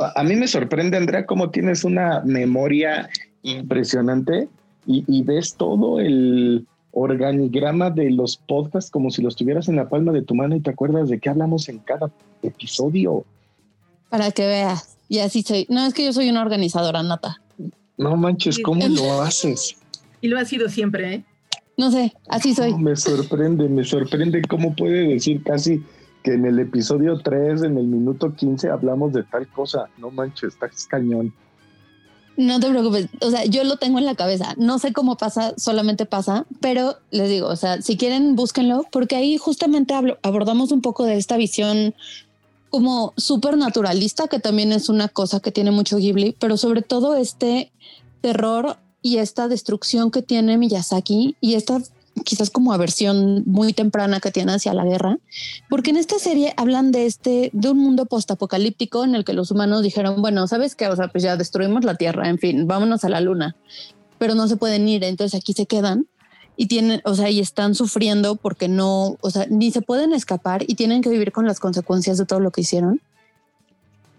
a 0.00 0.22
mí 0.22 0.34
me 0.36 0.48
sorprende, 0.48 0.96
Andrea, 0.96 1.26
cómo 1.26 1.50
tienes 1.50 1.84
una 1.84 2.22
memoria 2.24 3.08
impresionante 3.42 4.48
y, 4.86 5.22
ves 5.22 5.54
todo 5.54 6.00
el 6.00 6.66
organigrama 6.92 7.90
de 7.90 8.10
los 8.10 8.36
podcasts 8.36 8.90
como 8.90 9.10
si 9.10 9.22
los 9.22 9.36
tuvieras 9.36 9.68
en 9.68 9.76
la 9.76 9.88
palma 9.88 10.10
de 10.10 10.22
tu 10.22 10.34
mano 10.34 10.56
y 10.56 10.60
te 10.60 10.70
acuerdas 10.70 11.08
de 11.08 11.20
qué 11.20 11.28
hablamos 11.28 11.68
en 11.68 11.78
cada 11.78 12.10
episodio. 12.42 13.24
Para 14.08 14.32
que 14.32 14.46
veas. 14.46 14.96
Y 15.08 15.18
así 15.20 15.42
soy. 15.42 15.66
No, 15.68 15.86
es 15.86 15.94
que 15.94 16.04
yo 16.04 16.12
soy 16.12 16.28
una 16.28 16.42
organizadora 16.42 17.02
nata. 17.02 17.40
No 17.96 18.16
manches, 18.16 18.58
¿cómo 18.58 18.88
lo 18.88 19.22
haces? 19.22 19.76
Y 20.20 20.28
lo 20.28 20.38
ha 20.38 20.44
sido 20.44 20.68
siempre, 20.68 21.14
¿eh? 21.14 21.24
No 21.76 21.90
sé, 21.90 22.12
así 22.28 22.54
soy. 22.54 22.74
me 22.74 22.94
sorprende, 22.94 23.68
me 23.68 23.84
sorprende 23.84 24.42
cómo 24.42 24.76
puede 24.76 25.08
decir 25.08 25.42
casi 25.42 25.82
que 26.22 26.34
en 26.34 26.44
el 26.44 26.58
episodio 26.58 27.18
3, 27.18 27.62
en 27.62 27.78
el 27.78 27.86
minuto 27.86 28.34
15, 28.34 28.68
hablamos 28.68 29.12
de 29.12 29.22
tal 29.22 29.48
cosa. 29.48 29.88
No 29.96 30.10
manches, 30.10 30.54
está 30.54 30.68
cañón. 30.88 31.32
No 32.36 32.60
te 32.60 32.70
preocupes, 32.70 33.08
o 33.20 33.30
sea, 33.30 33.44
yo 33.44 33.64
lo 33.64 33.76
tengo 33.76 33.98
en 33.98 34.06
la 34.06 34.14
cabeza. 34.14 34.54
No 34.56 34.78
sé 34.78 34.92
cómo 34.92 35.16
pasa, 35.16 35.54
solamente 35.56 36.06
pasa, 36.06 36.46
pero 36.60 36.96
les 37.10 37.28
digo, 37.28 37.48
o 37.48 37.56
sea, 37.56 37.82
si 37.82 37.96
quieren, 37.96 38.36
búsquenlo, 38.36 38.86
porque 38.90 39.16
ahí 39.16 39.36
justamente 39.36 39.94
abordamos 40.22 40.72
un 40.72 40.80
poco 40.80 41.04
de 41.04 41.16
esta 41.16 41.36
visión 41.36 41.94
como 42.70 43.12
súper 43.16 43.58
naturalista, 43.58 44.28
que 44.28 44.38
también 44.38 44.72
es 44.72 44.88
una 44.88 45.08
cosa 45.08 45.40
que 45.40 45.50
tiene 45.50 45.70
mucho 45.70 45.98
Ghibli, 45.98 46.36
pero 46.38 46.56
sobre 46.56 46.82
todo 46.82 47.16
este 47.16 47.72
terror 48.20 48.76
y 49.02 49.18
esta 49.18 49.48
destrucción 49.48 50.10
que 50.10 50.22
tiene 50.22 50.58
Miyazaki 50.58 51.36
y 51.40 51.54
esta 51.54 51.80
quizás 52.24 52.50
como 52.50 52.72
aversión 52.72 53.42
muy 53.46 53.72
temprana 53.72 54.20
que 54.20 54.30
tiene 54.30 54.52
hacia 54.52 54.74
la 54.74 54.84
guerra, 54.84 55.18
porque 55.68 55.90
en 55.90 55.96
esta 55.96 56.18
serie 56.18 56.52
hablan 56.56 56.92
de 56.92 57.06
este, 57.06 57.50
de 57.52 57.70
un 57.70 57.78
mundo 57.78 58.06
postapocalíptico 58.06 59.04
en 59.04 59.14
el 59.14 59.24
que 59.24 59.32
los 59.32 59.50
humanos 59.50 59.82
dijeron, 59.82 60.20
bueno, 60.20 60.46
¿sabes 60.46 60.74
qué? 60.74 60.88
O 60.88 60.96
sea, 60.96 61.08
pues 61.08 61.22
ya 61.22 61.36
destruimos 61.36 61.84
la 61.84 61.94
Tierra, 61.94 62.28
en 62.28 62.38
fin, 62.38 62.66
vámonos 62.66 63.04
a 63.04 63.08
la 63.08 63.20
Luna, 63.20 63.56
pero 64.18 64.34
no 64.34 64.48
se 64.48 64.56
pueden 64.56 64.88
ir, 64.88 65.04
entonces 65.04 65.40
aquí 65.40 65.52
se 65.52 65.66
quedan 65.66 66.06
y 66.56 66.66
tienen, 66.66 67.00
o 67.04 67.14
sea, 67.14 67.30
y 67.30 67.40
están 67.40 67.74
sufriendo 67.74 68.36
porque 68.36 68.68
no, 68.68 69.16
o 69.20 69.30
sea, 69.30 69.46
ni 69.48 69.70
se 69.70 69.80
pueden 69.80 70.12
escapar 70.12 70.64
y 70.66 70.74
tienen 70.74 71.00
que 71.00 71.08
vivir 71.08 71.32
con 71.32 71.46
las 71.46 71.58
consecuencias 71.58 72.18
de 72.18 72.26
todo 72.26 72.40
lo 72.40 72.50
que 72.50 72.60
hicieron. 72.60 73.00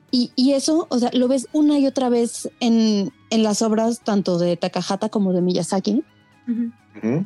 Y, 0.09 0.31
y 0.35 0.53
eso, 0.53 0.87
o 0.89 0.99
sea, 0.99 1.09
lo 1.13 1.27
ves 1.27 1.47
una 1.53 1.79
y 1.79 1.87
otra 1.87 2.09
vez 2.09 2.49
en, 2.59 3.13
en 3.31 3.43
las 3.43 3.63
obras 3.63 4.01
tanto 4.01 4.37
de 4.37 4.55
Takahata 4.57 5.09
como 5.09 5.33
de 5.33 5.41
Miyazaki. 5.41 6.03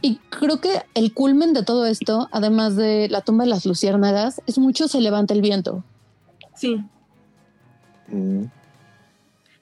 Y 0.01 0.17
creo 0.29 0.61
que 0.61 0.83
el 0.93 1.13
culmen 1.13 1.53
de 1.53 1.63
todo 1.63 1.87
esto, 1.87 2.29
además 2.31 2.75
de 2.75 3.09
la 3.09 3.21
tumba 3.21 3.43
de 3.43 3.49
las 3.49 3.65
luciérnagas, 3.65 4.39
es 4.45 4.57
mucho 4.57 4.87
se 4.87 5.01
levanta 5.01 5.33
el 5.33 5.41
viento. 5.41 5.83
Sí. 6.55 6.81
Mm. 8.07 8.43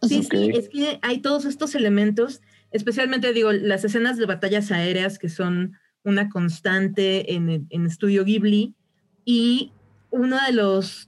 Sí, 0.02 0.22
sí, 0.30 0.52
es 0.54 0.68
que 0.68 1.00
hay 1.02 1.20
todos 1.20 1.46
estos 1.46 1.76
elementos, 1.76 2.42
especialmente 2.72 3.32
digo, 3.32 3.54
las 3.54 3.86
escenas 3.86 4.18
de 4.18 4.26
batallas 4.26 4.70
aéreas 4.70 5.18
que 5.18 5.30
son 5.30 5.78
una 6.04 6.28
constante 6.30 7.34
en, 7.34 7.68
en 7.70 7.86
Estudio 7.86 8.26
Ghibli 8.26 8.76
y 9.24 9.72
uno 10.12 10.38
de 10.46 10.52
los 10.52 11.08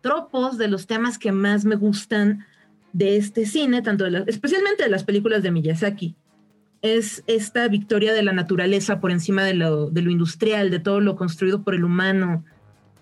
tropos, 0.00 0.56
de 0.56 0.68
los 0.68 0.86
temas 0.86 1.18
que 1.18 1.32
más 1.32 1.66
me 1.66 1.76
gustan 1.76 2.46
de 2.94 3.16
este 3.16 3.44
cine, 3.44 3.82
tanto 3.82 4.08
de 4.08 4.24
especialmente 4.28 4.84
de 4.84 4.88
las 4.88 5.04
películas 5.04 5.42
de 5.42 5.50
Miyazaki, 5.50 6.14
es 6.80 7.24
esta 7.26 7.66
victoria 7.68 8.12
de 8.12 8.22
la 8.22 8.32
naturaleza 8.32 9.00
por 9.00 9.10
encima 9.10 9.42
de 9.42 9.54
lo, 9.54 9.90
industrial, 9.92 10.70
de 10.70 10.78
todo 10.78 11.00
lo 11.00 11.16
construido 11.16 11.62
por 11.62 11.74
el 11.74 11.84
humano, 11.84 12.44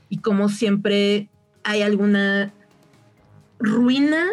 y 0.08 0.18
como 0.18 0.48
siempre 0.48 1.28
hay 1.62 1.82
alguna 1.82 2.52
ruina 3.58 4.24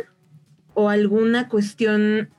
o 0.74 0.90
alguna 0.90 1.50
cuestión 1.50 2.30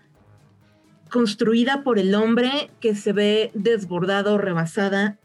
construida 1.11 1.83
por 1.83 1.99
el 1.99 2.15
hombre 2.15 2.71
que 2.81 2.95
se 2.95 3.13
ve 3.13 3.51
desbordada 3.55 4.33
o 4.33 4.39
rebasada 4.39 5.19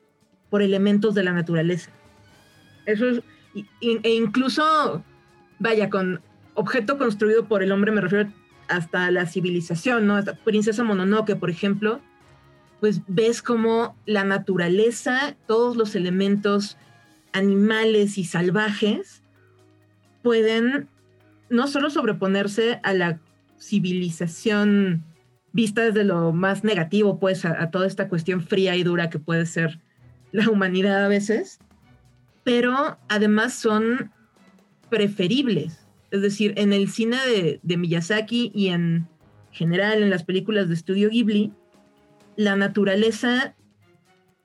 por 0.49 0.61
elementos 0.61 1.15
de 1.15 1.23
la 1.23 1.31
naturaleza. 1.31 1.91
Eso 2.85 3.09
es, 3.09 3.21
e 3.81 4.13
incluso, 4.13 5.03
vaya, 5.59 5.89
con 5.89 6.19
objeto 6.55 6.97
construido 6.97 7.45
por 7.45 7.61
el 7.61 7.71
hombre 7.71 7.91
me 7.91 8.01
refiero 8.01 8.31
hasta 8.67 9.11
la 9.11 9.25
civilización, 9.27 10.07
¿no? 10.07 10.15
Hasta 10.15 10.35
Princesa 10.35 10.83
Mononoke, 10.83 11.35
por 11.35 11.49
ejemplo, 11.49 12.01
pues 12.79 13.01
ves 13.07 13.41
como 13.41 13.95
la 14.05 14.23
naturaleza, 14.23 15.35
todos 15.47 15.77
los 15.77 15.95
elementos 15.95 16.77
animales 17.31 18.17
y 18.17 18.23
salvajes 18.23 19.21
pueden 20.23 20.87
no 21.49 21.67
solo 21.67 21.89
sobreponerse 21.89 22.79
a 22.83 22.93
la 22.93 23.19
civilización 23.59 25.03
vista 25.51 25.83
desde 25.83 26.03
lo 26.03 26.33
más 26.33 26.63
negativo, 26.63 27.19
pues 27.19 27.45
a, 27.45 27.69
toda 27.71 27.87
esta 27.87 28.09
cuestión 28.09 28.41
fría 28.41 28.75
y 28.75 28.83
dura 28.83 29.09
que 29.09 29.19
puede 29.19 29.45
ser 29.45 29.79
la 30.31 30.49
humanidad 30.49 31.05
a 31.05 31.07
veces, 31.07 31.59
pero 32.43 32.97
además 33.07 33.53
son 33.53 34.11
preferibles 34.89 35.84
es 36.15 36.21
decir, 36.21 36.53
en 36.57 36.73
el 36.73 36.89
cine 36.89 37.17
de, 37.61 37.77
Miyazaki 37.77 38.51
y 38.55 38.69
en 38.69 39.07
general 39.51 40.01
en 40.01 40.09
las 40.09 40.23
películas 40.23 40.67
de 40.67 40.73
estudio 40.73 41.09
Ghibli, 41.09 41.51
la 42.37 42.55
naturaleza 42.55 43.53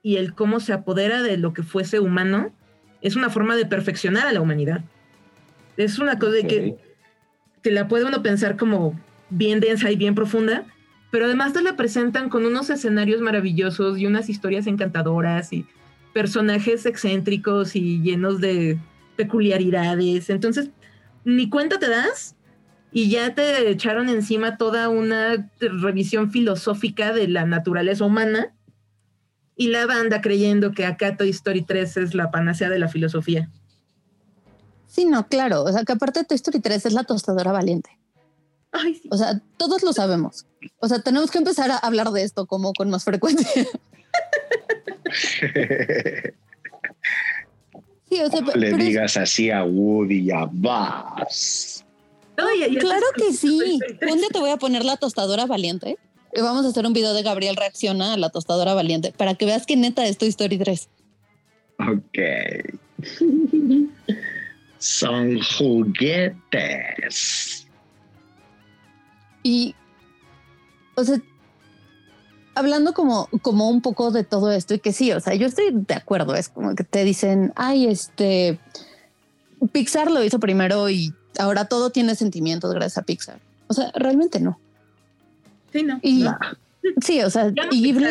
y 0.03 0.17
el 0.17 0.35
cómo 0.35 0.61
se 0.61 0.73
apodera 0.73 1.23
de 1.23 1.37
lo 1.37 1.53
que 1.53 1.63
fuese 1.63 2.01
humano 2.01 2.53
es 3.03 3.17
una 3.17 3.31
forma 3.31 3.57
de 3.57 3.67
perfeccionar 3.67 4.27
a 4.27 4.33
la 4.33 4.41
humanidad. 4.41 4.83
Es 5.77 5.99
una 5.99 6.19
cosa 6.19 6.47
que, 6.47 6.77
que 7.63 7.71
la 7.71 7.89
puede 7.89 8.05
uno 8.05 8.23
pensar 8.23 8.57
como 8.57 8.99
bien 9.31 9.61
densa 9.61 9.91
y 9.91 9.97
bien 9.97 10.15
profunda, 10.15 10.65
pero 11.11 11.27
además 11.27 11.53
te 11.53 11.63
la 11.63 11.77
presentan 11.77 12.29
con 12.29 12.47
unos 12.47 12.69
escenarios 12.69 13.21
maravillosos 13.21 13.99
y 13.99 14.07
unas 14.07 14.29
historias 14.29 14.67
encantadoras 14.67 15.53
y 15.53 15.67
personajes 16.13 16.85
excéntricos 16.87 17.77
y 17.77 18.01
llenos 18.03 18.41
de 18.41 18.79
peculiaridades. 19.17 20.31
Entonces, 20.31 20.71
ni 21.25 21.49
cuenta 21.49 21.79
te 21.79 21.89
das 21.89 22.37
y 22.93 23.11
ya 23.11 23.35
te 23.35 23.71
echaron 23.71 24.09
encima 24.09 24.57
toda 24.57 24.89
una 24.89 25.51
revisión 25.61 26.31
filosófica 26.31 27.13
de 27.13 27.29
la 27.29 27.45
naturaleza 27.45 28.05
humana 28.05 28.55
y 29.57 29.69
la 29.69 29.87
banda 29.87 30.21
creyendo 30.21 30.73
que 30.73 30.87
acá 30.87 31.17
Toy 31.17 31.31
Story 31.31 31.63
3 31.63 31.99
es 31.99 32.15
la 32.15 32.31
panacea 32.31 32.69
de 32.71 32.79
la 32.79 32.89
filosofía. 32.89 33.51
Sí, 34.87 35.05
no, 35.05 35.29
claro. 35.29 35.63
O 35.65 35.73
sea, 35.73 35.85
que 35.85 35.93
aparte 35.93 36.25
Toy 36.25 36.37
Story 36.37 36.61
3 36.61 36.87
es 36.87 36.93
la 36.95 37.05
tostadora 37.05 37.53
valiente. 37.53 37.91
Ay, 38.73 38.95
sí. 38.95 39.09
O 39.13 39.17
sea, 39.17 39.41
todos 39.57 39.83
lo 39.83 39.93
sabemos. 39.93 40.47
O 40.79 40.89
sea, 40.89 41.01
tenemos 41.01 41.31
que 41.31 41.39
empezar 41.39 41.71
a 41.71 41.77
hablar 41.77 42.11
de 42.11 42.23
esto 42.23 42.47
como 42.47 42.73
con 42.73 42.91
más 42.91 43.05
frecuencia. 43.05 43.67
Sí, 48.11 48.21
o 48.21 48.29
sea, 48.31 48.41
No 48.41 48.53
le 48.55 48.71
es- 48.71 48.79
digas 48.79 49.17
así 49.17 49.51
a 49.51 49.63
Woody 49.65 50.19
y 50.21 50.31
a 50.33 50.45
Buzz. 50.47 51.85
No, 52.37 52.45
y- 52.55 52.65
y 52.65 52.77
claro 52.77 53.07
que 53.17 53.33
sí. 53.33 53.79
Día 54.01 54.29
te 54.33 54.39
voy 54.41 54.51
a 54.51 54.57
poner 54.57 54.85
la 54.85 54.97
tostadora 54.97 55.47
valiente 55.47 55.97
y 56.35 56.41
vamos 56.41 56.65
a 56.65 56.69
hacer 56.71 56.87
un 56.87 56.93
video 56.93 57.13
de 57.15 57.23
Gabriel 57.23 57.55
reacciona 57.57 58.15
a 58.15 58.17
la 58.17 58.31
tostadora 58.31 58.75
valiente 58.75 59.13
para 59.13 59.35
que 59.35 59.47
veas 59.47 59.67
que 59.67 59.77
neta 59.77 60.07
es 60.07 60.19
Toy 60.19 60.29
Story 60.29 60.59
3. 60.59 60.89
Ok. 61.79 62.19
Son 64.79 65.39
juguetes. 65.59 67.67
Y, 69.43 69.75
o 70.97 71.05
sea, 71.05 71.21
hablando 72.61 72.95
como, 72.95 73.29
como 73.43 73.69
un 73.69 73.83
poco 73.83 74.11
de 74.11 74.25
todo 74.25 74.53
esto 74.53 74.75
y 74.75 74.79
que 74.79 74.93
sí, 74.93 75.13
o 75.13 75.21
sea, 75.21 75.35
yo 75.35 75.47
estoy 75.47 75.71
de 75.73 75.95
acuerdo, 75.95 76.35
es 76.35 76.49
como 76.49 76.75
que 76.75 76.85
te 76.85 77.05
dicen, 77.05 77.53
ay, 77.57 77.87
este, 77.87 78.59
Pixar 79.73 80.11
lo 80.11 80.25
hizo 80.25 80.39
primero 80.41 80.89
y 80.89 81.13
ahora 81.39 81.67
todo 81.67 81.91
tiene 81.91 82.15
sentimientos 82.15 82.73
gracias 82.73 82.99
a 82.99 83.03
Pixar. 83.03 83.41
O 83.67 83.75
sea, 83.75 83.93
realmente 83.95 84.41
no. 84.41 84.59
Sí, 85.73 85.83
no. 85.83 85.99
Y 86.03 86.23
no. 86.23 86.37
sí, 87.01 87.23
o 87.23 87.31
sea, 87.31 87.53
y 87.71 87.83
Ghibli 87.83 88.07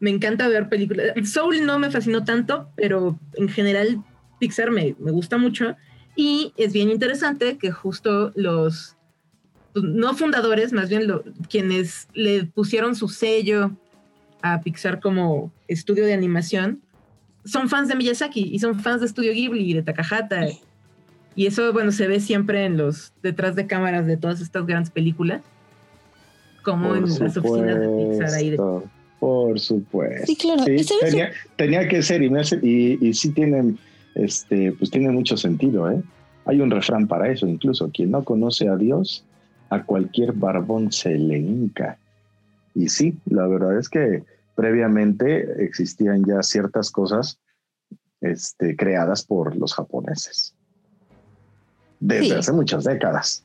Me 0.00 0.10
encanta 0.10 0.48
ver 0.48 0.68
películas. 0.68 1.06
Soul 1.24 1.64
no 1.64 1.78
me 1.78 1.90
fascinó 1.90 2.24
tanto, 2.24 2.68
pero 2.76 3.18
en 3.34 3.48
general 3.48 4.02
Pixar 4.38 4.70
me, 4.70 4.96
me 4.98 5.10
gusta 5.10 5.38
mucho. 5.38 5.76
Y 6.16 6.52
es 6.56 6.72
bien 6.72 6.90
interesante 6.90 7.58
que 7.58 7.70
justo 7.70 8.32
los, 8.34 8.96
no 9.74 10.14
fundadores, 10.14 10.72
más 10.72 10.88
bien 10.88 11.06
lo- 11.06 11.22
quienes 11.48 12.08
le 12.14 12.44
pusieron 12.44 12.94
su 12.94 13.08
sello 13.08 13.70
a 14.42 14.60
Pixar 14.60 15.00
como 15.00 15.52
estudio 15.68 16.04
de 16.04 16.14
animación, 16.14 16.80
son 17.44 17.68
fans 17.68 17.88
de 17.88 17.94
Miyazaki 17.96 18.42
y 18.52 18.58
son 18.58 18.80
fans 18.80 19.00
de 19.00 19.06
Estudio 19.06 19.32
Ghibli 19.32 19.70
y 19.70 19.74
de 19.74 19.82
Takahata. 19.82 20.46
Y 21.34 21.46
eso, 21.46 21.72
bueno, 21.72 21.92
se 21.92 22.06
ve 22.08 22.20
siempre 22.20 22.64
en 22.64 22.76
los 22.76 23.12
detrás 23.22 23.54
de 23.54 23.66
cámaras 23.66 24.06
de 24.06 24.16
todas 24.16 24.40
estas 24.40 24.66
grandes 24.66 24.90
películas, 24.90 25.40
como 26.64 26.94
en 26.96 27.02
las 27.02 27.36
oficinas 27.36 27.80
de 27.80 27.88
Pixar 27.88 28.34
ahí 28.34 28.50
de 28.50 28.56
supuesto, 28.56 28.90
Por 29.20 29.60
supuesto. 29.60 30.26
Sí, 30.26 30.36
claro. 30.36 30.64
Sí, 30.64 30.72
¿Y 30.72 30.84
sabes 30.84 31.04
tenía, 31.10 31.30
tenía 31.56 31.88
que 31.88 32.02
ser 32.02 32.22
y, 32.22 32.30
me 32.30 32.40
hace- 32.40 32.60
y, 32.62 33.04
y 33.06 33.14
sí 33.14 33.30
tienen, 33.30 33.78
este, 34.14 34.72
pues 34.72 34.90
tiene 34.90 35.10
mucho 35.10 35.36
sentido, 35.36 35.90
¿eh? 35.90 36.00
Hay 36.44 36.60
un 36.60 36.70
refrán 36.70 37.06
para 37.06 37.30
eso, 37.30 37.46
incluso 37.46 37.90
quien 37.92 38.10
no 38.10 38.24
conoce 38.24 38.68
a 38.68 38.76
Dios, 38.76 39.24
a 39.70 39.82
cualquier 39.84 40.32
barbón 40.32 40.90
se 40.92 41.10
le 41.10 41.38
hinca. 41.38 41.98
Y 42.74 42.88
sí, 42.88 43.18
la 43.26 43.46
verdad 43.46 43.78
es 43.78 43.88
que 43.88 44.24
previamente 44.54 45.64
existían 45.64 46.24
ya 46.24 46.42
ciertas 46.42 46.90
cosas 46.90 47.38
este, 48.20 48.76
creadas 48.76 49.22
por 49.24 49.56
los 49.56 49.74
japoneses. 49.74 50.54
Desde 52.00 52.26
Sí. 52.26 52.32
hace 52.32 52.52
muchas 52.52 52.84
décadas. 52.84 53.44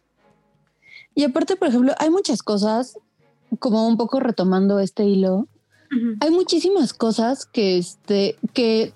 Y 1.16 1.24
aparte, 1.24 1.56
por 1.56 1.68
ejemplo, 1.68 1.94
hay 2.00 2.10
muchas 2.10 2.42
cosas, 2.42 2.98
como 3.60 3.88
un 3.88 3.98
poco 3.98 4.20
retomando 4.20 4.80
este 4.80 5.06
hilo, 5.06 5.48
hay 6.22 6.32
muchísimas 6.32 6.92
cosas 6.92 7.46
que, 7.46 7.78
este, 7.78 8.36
que 8.54 8.94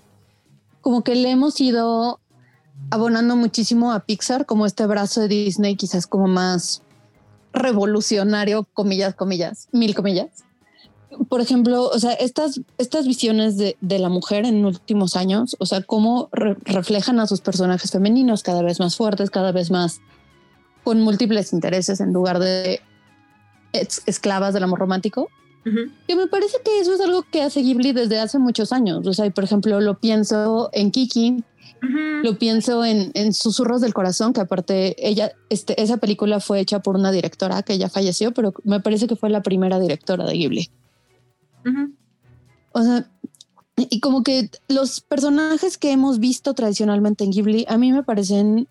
como 0.81 1.03
que 1.03 1.13
le 1.13 1.29
hemos 1.29 1.61
ido 1.61 2.19
abonando 2.89 3.35
muchísimo 3.35 3.91
a 3.91 3.99
Pixar, 3.99 4.47
como 4.47 4.65
este 4.65 4.87
brazo 4.87 5.21
de 5.21 5.27
Disney, 5.27 5.75
quizás 5.75 6.07
como 6.07 6.27
más 6.27 6.81
revolucionario, 7.57 8.67
comillas, 8.73 9.15
comillas, 9.15 9.67
mil 9.71 9.95
comillas. 9.95 10.29
Por 11.29 11.41
ejemplo, 11.41 11.85
o 11.87 11.99
sea, 11.99 12.13
estas, 12.13 12.61
estas 12.77 13.07
visiones 13.07 13.57
de, 13.57 13.75
de 13.81 13.97
la 13.97 14.09
mujer 14.09 14.45
en 14.45 14.65
últimos 14.65 15.15
años, 15.15 15.55
o 15.59 15.65
sea, 15.65 15.81
cómo 15.81 16.29
re- 16.31 16.57
reflejan 16.65 17.19
a 17.19 17.27
sus 17.27 17.41
personajes 17.41 17.91
femeninos 17.91 18.43
cada 18.43 18.61
vez 18.61 18.79
más 18.79 18.95
fuertes, 18.95 19.29
cada 19.29 19.51
vez 19.51 19.71
más 19.71 19.99
con 20.83 21.01
múltiples 21.01 21.53
intereses 21.53 21.99
en 22.01 22.13
lugar 22.13 22.39
de 22.39 22.81
esclavas 23.73 24.53
del 24.53 24.63
amor 24.63 24.79
romántico. 24.79 25.29
Que 26.07 26.15
me 26.15 26.27
parece 26.27 26.57
que 26.63 26.79
eso 26.79 26.93
es 26.93 27.01
algo 27.01 27.23
que 27.23 27.41
hace 27.41 27.61
Ghibli 27.61 27.91
desde 27.91 28.19
hace 28.19 28.39
muchos 28.39 28.71
años. 28.71 29.05
O 29.05 29.13
sea, 29.13 29.25
y 29.25 29.31
por 29.31 29.43
ejemplo, 29.43 29.81
lo 29.81 29.99
pienso 29.99 30.69
en 30.71 30.91
Kiki, 30.91 31.43
Ujú. 31.81 32.23
lo 32.23 32.37
pienso 32.37 32.83
en, 32.83 33.11
en 33.13 33.33
Susurros 33.33 33.81
del 33.81 33.93
Corazón, 33.93 34.33
que 34.33 34.41
aparte 34.41 34.95
ella, 35.07 35.31
este, 35.49 35.81
esa 35.81 35.97
película 35.97 36.39
fue 36.39 36.59
hecha 36.59 36.79
por 36.79 36.95
una 36.95 37.11
directora 37.11 37.61
que 37.63 37.77
ya 37.77 37.89
falleció, 37.89 38.33
pero 38.33 38.53
me 38.63 38.79
parece 38.79 39.07
que 39.07 39.15
fue 39.15 39.29
la 39.29 39.43
primera 39.43 39.79
directora 39.79 40.25
de 40.25 40.33
Ghibli. 40.33 40.69
O 42.71 42.81
sea, 42.81 43.09
y 43.75 43.99
como 43.99 44.23
que 44.23 44.49
los 44.67 45.01
personajes 45.01 45.77
que 45.77 45.91
hemos 45.91 46.19
visto 46.19 46.53
tradicionalmente 46.53 47.23
en 47.23 47.31
Ghibli, 47.31 47.65
a 47.67 47.77
mí 47.77 47.91
me 47.91 48.03
parecen 48.03 48.67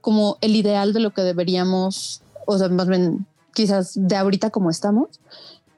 como 0.00 0.38
el 0.40 0.56
ideal 0.56 0.92
de 0.92 1.00
lo 1.00 1.12
que 1.12 1.22
deberíamos, 1.22 2.22
o 2.46 2.58
sea, 2.58 2.68
más 2.68 2.88
bien 2.88 3.26
quizás 3.54 3.92
de 3.94 4.16
ahorita 4.16 4.50
como 4.50 4.70
estamos, 4.70 5.20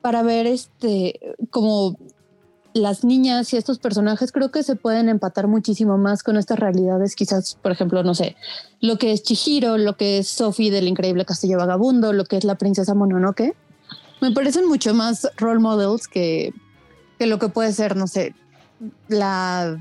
para 0.00 0.22
ver 0.22 0.46
este, 0.46 1.20
como 1.50 1.96
las 2.74 3.04
niñas 3.04 3.52
y 3.52 3.56
estos 3.56 3.78
personajes 3.78 4.32
creo 4.32 4.50
que 4.50 4.62
se 4.64 4.74
pueden 4.76 5.08
empatar 5.08 5.46
muchísimo 5.46 5.96
más 5.96 6.22
con 6.22 6.37
estas 6.37 6.58
realidades, 6.58 7.14
quizás, 7.14 7.56
por 7.62 7.70
ejemplo, 7.72 8.02
no 8.02 8.14
sé, 8.14 8.37
lo 8.80 8.98
que 8.98 9.12
es 9.12 9.22
Chihiro, 9.22 9.78
lo 9.78 9.96
que 9.96 10.18
es 10.18 10.28
Sophie 10.28 10.70
del 10.72 10.88
increíble 10.88 11.24
castillo 11.24 11.56
vagabundo, 11.56 12.12
lo 12.12 12.24
que 12.24 12.37
es 12.37 12.44
la 12.44 12.56
princesa 12.56 12.92
Mononoke, 12.94 13.54
me 14.20 14.32
parecen 14.32 14.66
mucho 14.68 14.92
más 14.92 15.28
role 15.37 15.60
models 15.60 16.08
que, 16.08 16.52
que 17.18 17.26
lo 17.26 17.38
que 17.38 17.48
puede 17.48 17.72
ser, 17.72 17.94
no 17.96 18.06
sé, 18.08 18.34
la 19.08 19.78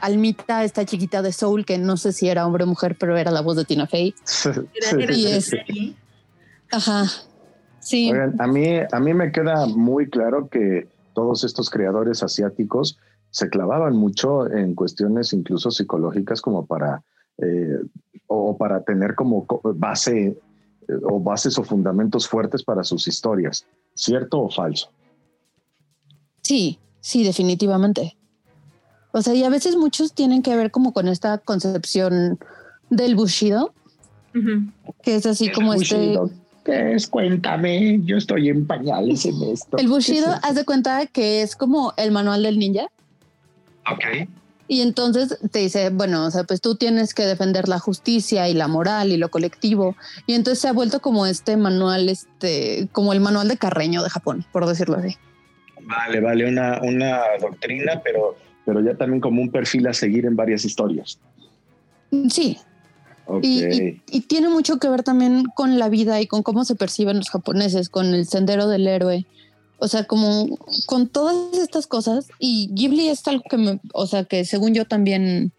almita, 0.00 0.62
esta 0.64 0.84
chiquita 0.84 1.20
de 1.22 1.32
Soul, 1.32 1.64
que 1.64 1.78
no 1.78 1.96
sé 1.96 2.12
si 2.12 2.28
era 2.28 2.46
hombre 2.46 2.64
o 2.64 2.66
mujer, 2.66 2.96
pero 2.98 3.16
era 3.16 3.30
la 3.30 3.40
voz 3.40 3.56
de 3.56 3.64
Tina 3.64 3.86
Fey. 3.86 4.14
Y 5.16 5.26
es- 5.26 5.50
Ajá. 6.70 7.04
Sí. 7.80 8.10
Oigan, 8.10 8.34
a 8.40 8.46
mí, 8.46 8.66
a 8.90 9.00
mí 9.00 9.14
me 9.14 9.30
queda 9.32 9.66
muy 9.66 10.08
claro 10.08 10.48
que 10.48 10.88
todos 11.14 11.44
estos 11.44 11.70
creadores 11.70 12.22
asiáticos 12.22 12.98
se 13.30 13.48
clavaban 13.48 13.96
mucho 13.96 14.50
en 14.50 14.74
cuestiones 14.74 15.32
incluso 15.32 15.70
psicológicas 15.70 16.40
como 16.42 16.66
para 16.66 17.02
eh, 17.38 17.78
o 18.26 18.56
para 18.56 18.82
tener 18.84 19.14
como 19.14 19.46
co- 19.46 19.60
base 19.74 20.26
eh, 20.26 20.36
o 21.04 21.18
bases 21.20 21.58
o 21.58 21.64
fundamentos 21.64 22.28
fuertes 22.28 22.62
para 22.62 22.84
sus 22.84 23.08
historias, 23.08 23.66
¿cierto 23.94 24.40
o 24.40 24.50
falso? 24.50 24.90
Sí, 26.42 26.78
sí, 27.00 27.24
definitivamente. 27.24 28.16
O 29.12 29.22
sea, 29.22 29.34
y 29.34 29.44
a 29.44 29.48
veces 29.50 29.76
muchos 29.76 30.12
tienen 30.12 30.42
que 30.42 30.54
ver 30.56 30.70
como 30.70 30.92
con 30.92 31.08
esta 31.08 31.38
concepción 31.38 32.38
del 32.90 33.16
Bushido, 33.16 33.72
que 35.02 35.16
es 35.16 35.26
así 35.26 35.50
como 35.50 35.72
este... 35.74 35.96
Bushido. 36.18 36.28
¿Qué 36.28 36.34
es? 36.66 37.06
Cuéntame, 37.08 38.00
yo 38.04 38.16
estoy 38.16 38.48
en 38.48 38.66
pañales 38.66 39.24
en 39.26 39.42
esto. 39.42 39.76
El 39.78 39.88
Bushido, 39.88 40.26
¿Qué 40.26 40.32
es 40.32 40.44
haz 40.44 40.54
de 40.54 40.64
cuenta 40.64 41.06
que 41.06 41.42
es 41.42 41.56
como 41.56 41.94
el 41.96 42.10
manual 42.10 42.42
del 42.42 42.58
ninja. 42.58 42.86
Ok. 43.90 44.28
Y 44.66 44.80
entonces 44.80 45.38
te 45.50 45.58
dice, 45.58 45.90
bueno, 45.90 46.24
o 46.24 46.30
sea, 46.30 46.44
pues 46.44 46.60
tú 46.60 46.74
tienes 46.76 47.12
que 47.12 47.24
defender 47.24 47.68
la 47.68 47.78
justicia 47.78 48.48
y 48.48 48.54
la 48.54 48.66
moral 48.66 49.12
y 49.12 49.18
lo 49.18 49.28
colectivo. 49.28 49.94
Y 50.26 50.34
entonces 50.34 50.60
se 50.60 50.68
ha 50.68 50.72
vuelto 50.72 51.00
como 51.00 51.26
este 51.26 51.56
manual, 51.56 52.08
este, 52.08 52.88
como 52.92 53.12
el 53.12 53.20
manual 53.20 53.48
de 53.48 53.58
Carreño 53.58 54.02
de 54.02 54.08
Japón, 54.08 54.46
por 54.52 54.66
decirlo 54.66 54.96
así. 54.96 55.16
Vale, 55.82 56.20
vale, 56.20 56.48
una, 56.48 56.80
una 56.82 57.20
doctrina, 57.40 58.00
pero, 58.02 58.36
pero 58.64 58.80
ya 58.80 58.94
también 58.96 59.20
como 59.20 59.42
un 59.42 59.50
perfil 59.50 59.86
a 59.86 59.92
seguir 59.92 60.24
en 60.24 60.34
varias 60.34 60.64
historias. 60.64 61.18
Sí, 62.30 62.58
Ok. 63.26 63.42
y, 63.44 63.64
y- 63.64 64.02
y 64.10 64.20
tiene 64.22 64.48
mucho 64.48 64.78
que 64.78 64.88
ver 64.88 65.02
también 65.02 65.44
con 65.54 65.78
la 65.78 65.88
vida 65.88 66.20
y 66.20 66.26
con 66.26 66.42
cómo 66.42 66.64
se 66.64 66.74
perciben 66.74 67.16
los 67.18 67.30
japoneses, 67.30 67.88
con 67.88 68.06
el 68.14 68.26
sendero 68.26 68.68
del 68.68 68.86
héroe. 68.86 69.26
O 69.78 69.88
sea, 69.88 70.04
como 70.04 70.56
con 70.86 71.08
todas 71.08 71.58
estas 71.58 71.86
cosas. 71.86 72.28
Y 72.38 72.68
Ghibli 72.72 73.08
es 73.08 73.26
algo 73.26 73.42
que 73.48 73.56
me, 73.58 73.80
o 73.92 74.06
sea, 74.06 74.24
que 74.24 74.44
según 74.44 74.72
yo 74.74 74.84
también, 74.84 75.52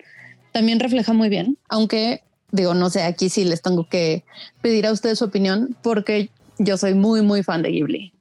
también 0.53 0.79
refleja 0.79 1.11
muy 1.13 1.29
bien. 1.29 1.57
Aunque 1.69 2.21
digo, 2.51 2.73
no 2.73 2.89
sé, 2.89 3.03
aquí 3.03 3.29
sí 3.29 3.43
les 3.43 3.61
tengo 3.61 3.87
que 3.89 4.23
pedir 4.61 4.87
a 4.87 4.91
ustedes 4.93 5.19
su 5.19 5.25
opinión 5.25 5.75
porque 5.83 6.29
yo 6.59 6.77
soy 6.77 6.93
muy, 6.93 7.21
muy 7.21 7.43
fan 7.43 7.61
de 7.61 7.69
Ghibli. 7.71 8.13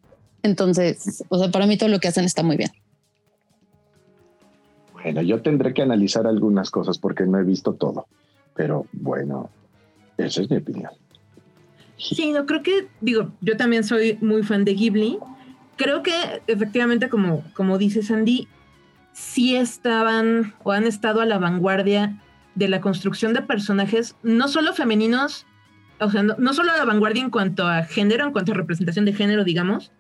Entonces, 0.42 1.22
o 1.28 1.38
sea, 1.38 1.50
para 1.50 1.66
mí 1.66 1.76
todo 1.78 1.88
lo 1.88 2.00
que 2.00 2.08
hacen 2.08 2.24
está 2.24 2.42
muy 2.42 2.56
bien. 2.56 2.70
Bueno, 4.92 5.22
yo 5.22 5.42
tendré 5.42 5.74
que 5.74 5.82
analizar 5.82 6.26
algunas 6.26 6.70
cosas 6.70 6.98
porque 6.98 7.24
no 7.24 7.38
he 7.38 7.44
visto 7.44 7.74
todo, 7.74 8.06
pero 8.54 8.86
bueno, 8.92 9.50
esa 10.16 10.42
es 10.42 10.50
mi 10.50 10.58
opinión. 10.58 10.90
Sí, 11.96 12.32
no 12.32 12.46
creo 12.46 12.62
que, 12.62 12.88
digo, 13.00 13.32
yo 13.40 13.56
también 13.56 13.84
soy 13.84 14.18
muy 14.20 14.42
fan 14.42 14.64
de 14.64 14.74
Ghibli. 14.74 15.18
Creo 15.76 16.02
que 16.02 16.42
efectivamente, 16.46 17.08
como, 17.08 17.44
como 17.54 17.78
dice 17.78 18.02
Sandy, 18.02 18.48
sí 19.12 19.56
estaban 19.56 20.54
o 20.62 20.72
han 20.72 20.84
estado 20.84 21.20
a 21.20 21.26
la 21.26 21.38
vanguardia 21.38 22.20
de 22.54 22.68
la 22.68 22.80
construcción 22.80 23.32
de 23.32 23.42
personajes, 23.42 24.16
no 24.22 24.48
solo 24.48 24.74
femeninos, 24.74 25.46
o 26.00 26.10
sea, 26.10 26.22
no, 26.22 26.52
solo 26.52 26.72
a 26.72 26.76
la 26.76 26.84
vanguardia 26.84 27.22
en 27.22 27.30
cuanto 27.30 27.66
a 27.66 27.84
género, 27.84 28.26
en 28.26 28.32
cuanto 28.32 28.52
a 28.52 28.54
representación 28.54 29.04
de 29.04 29.12
género, 29.12 29.44
digamos, 29.44 29.92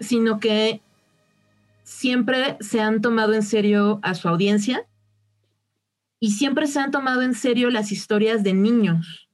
sino 0.00 0.38
que 0.40 0.80
siempre 1.82 2.56
se 2.60 2.80
han 2.80 3.00
tomado 3.00 3.34
en 3.34 3.42
serio 3.42 3.98
a 4.02 4.14
su 4.14 4.28
audiencia 4.28 4.86
y 6.20 6.32
siempre 6.32 6.66
se 6.66 6.80
han 6.80 6.90
tomado 6.90 7.22
en 7.22 7.34
serio 7.34 7.70
las 7.70 7.92
historias 7.92 8.42
de 8.42 8.54
niños. 8.54 9.28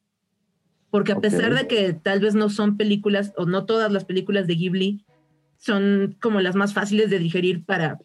Porque 0.91 1.13
a 1.13 1.21
pesar 1.21 1.55
de 1.55 1.67
que 1.67 1.93
tal 1.93 2.21
vez 2.21 2.35
no 2.35 2.51
son 2.51 2.77
películas, 2.77 3.33
o 3.37 3.47
no 3.47 3.65
todas 3.65 3.91
las 3.91 4.05
películas 4.05 4.47
de 4.47 4.55
Ghibli 4.55 5.05
son 5.57 6.17
como 6.21 6.41
las 6.41 6.55
más 6.55 6.73
fáciles 6.73 7.11
de 7.11 7.19
digerir 7.19 7.65
para 7.65 7.99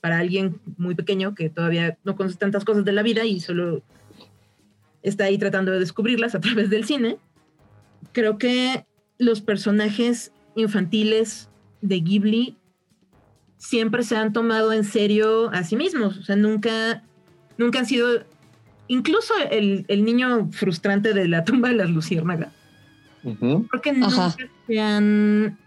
para 0.00 0.18
alguien 0.18 0.60
muy 0.76 0.94
pequeño 0.94 1.34
que 1.34 1.50
todavía 1.50 1.98
no 2.04 2.16
conoce 2.16 2.36
tantas 2.36 2.64
cosas 2.64 2.84
de 2.84 2.92
la 2.92 3.02
vida 3.02 3.24
y 3.24 3.40
solo 3.40 3.82
está 5.02 5.24
ahí 5.24 5.38
tratando 5.38 5.72
de 5.72 5.80
descubrirlas 5.80 6.34
a 6.34 6.40
través 6.40 6.70
del 6.70 6.84
cine. 6.84 7.18
Creo 8.12 8.38
que 8.38 8.84
los 9.18 9.40
personajes 9.40 10.32
infantiles 10.54 11.48
de 11.82 12.00
Ghibli 12.00 12.56
siempre 13.56 14.02
se 14.02 14.16
han 14.16 14.32
tomado 14.32 14.72
en 14.72 14.84
serio 14.84 15.50
a 15.52 15.64
sí 15.64 15.76
mismos, 15.76 16.18
o 16.18 16.22
sea, 16.22 16.36
nunca, 16.36 17.02
nunca 17.58 17.80
han 17.80 17.86
sido, 17.86 18.24
incluso 18.86 19.34
el, 19.50 19.84
niño 20.04 20.48
frustrante 20.52 21.12
de 21.12 21.28
la 21.28 21.44
tumba 21.44 21.68
de 21.68 21.74
las 21.74 21.90
luciérnagas, 21.90 22.52
porque 23.70 23.92
nunca 23.92 24.34
se 24.66 24.80
han 24.80 25.58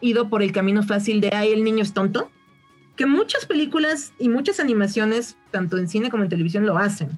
ido 0.00 0.28
por 0.28 0.42
el 0.42 0.52
camino 0.52 0.82
fácil 0.82 1.20
de, 1.20 1.30
ay, 1.34 1.50
el 1.50 1.64
niño 1.64 1.82
es 1.82 1.92
tonto, 1.92 2.30
que 2.94 3.06
muchas 3.06 3.46
películas 3.46 4.12
y 4.18 4.28
muchas 4.28 4.60
animaciones, 4.60 5.36
tanto 5.50 5.78
en 5.78 5.88
cine 5.88 6.10
como 6.10 6.22
en 6.22 6.28
televisión, 6.28 6.64
lo 6.64 6.78
hacen. 6.78 7.10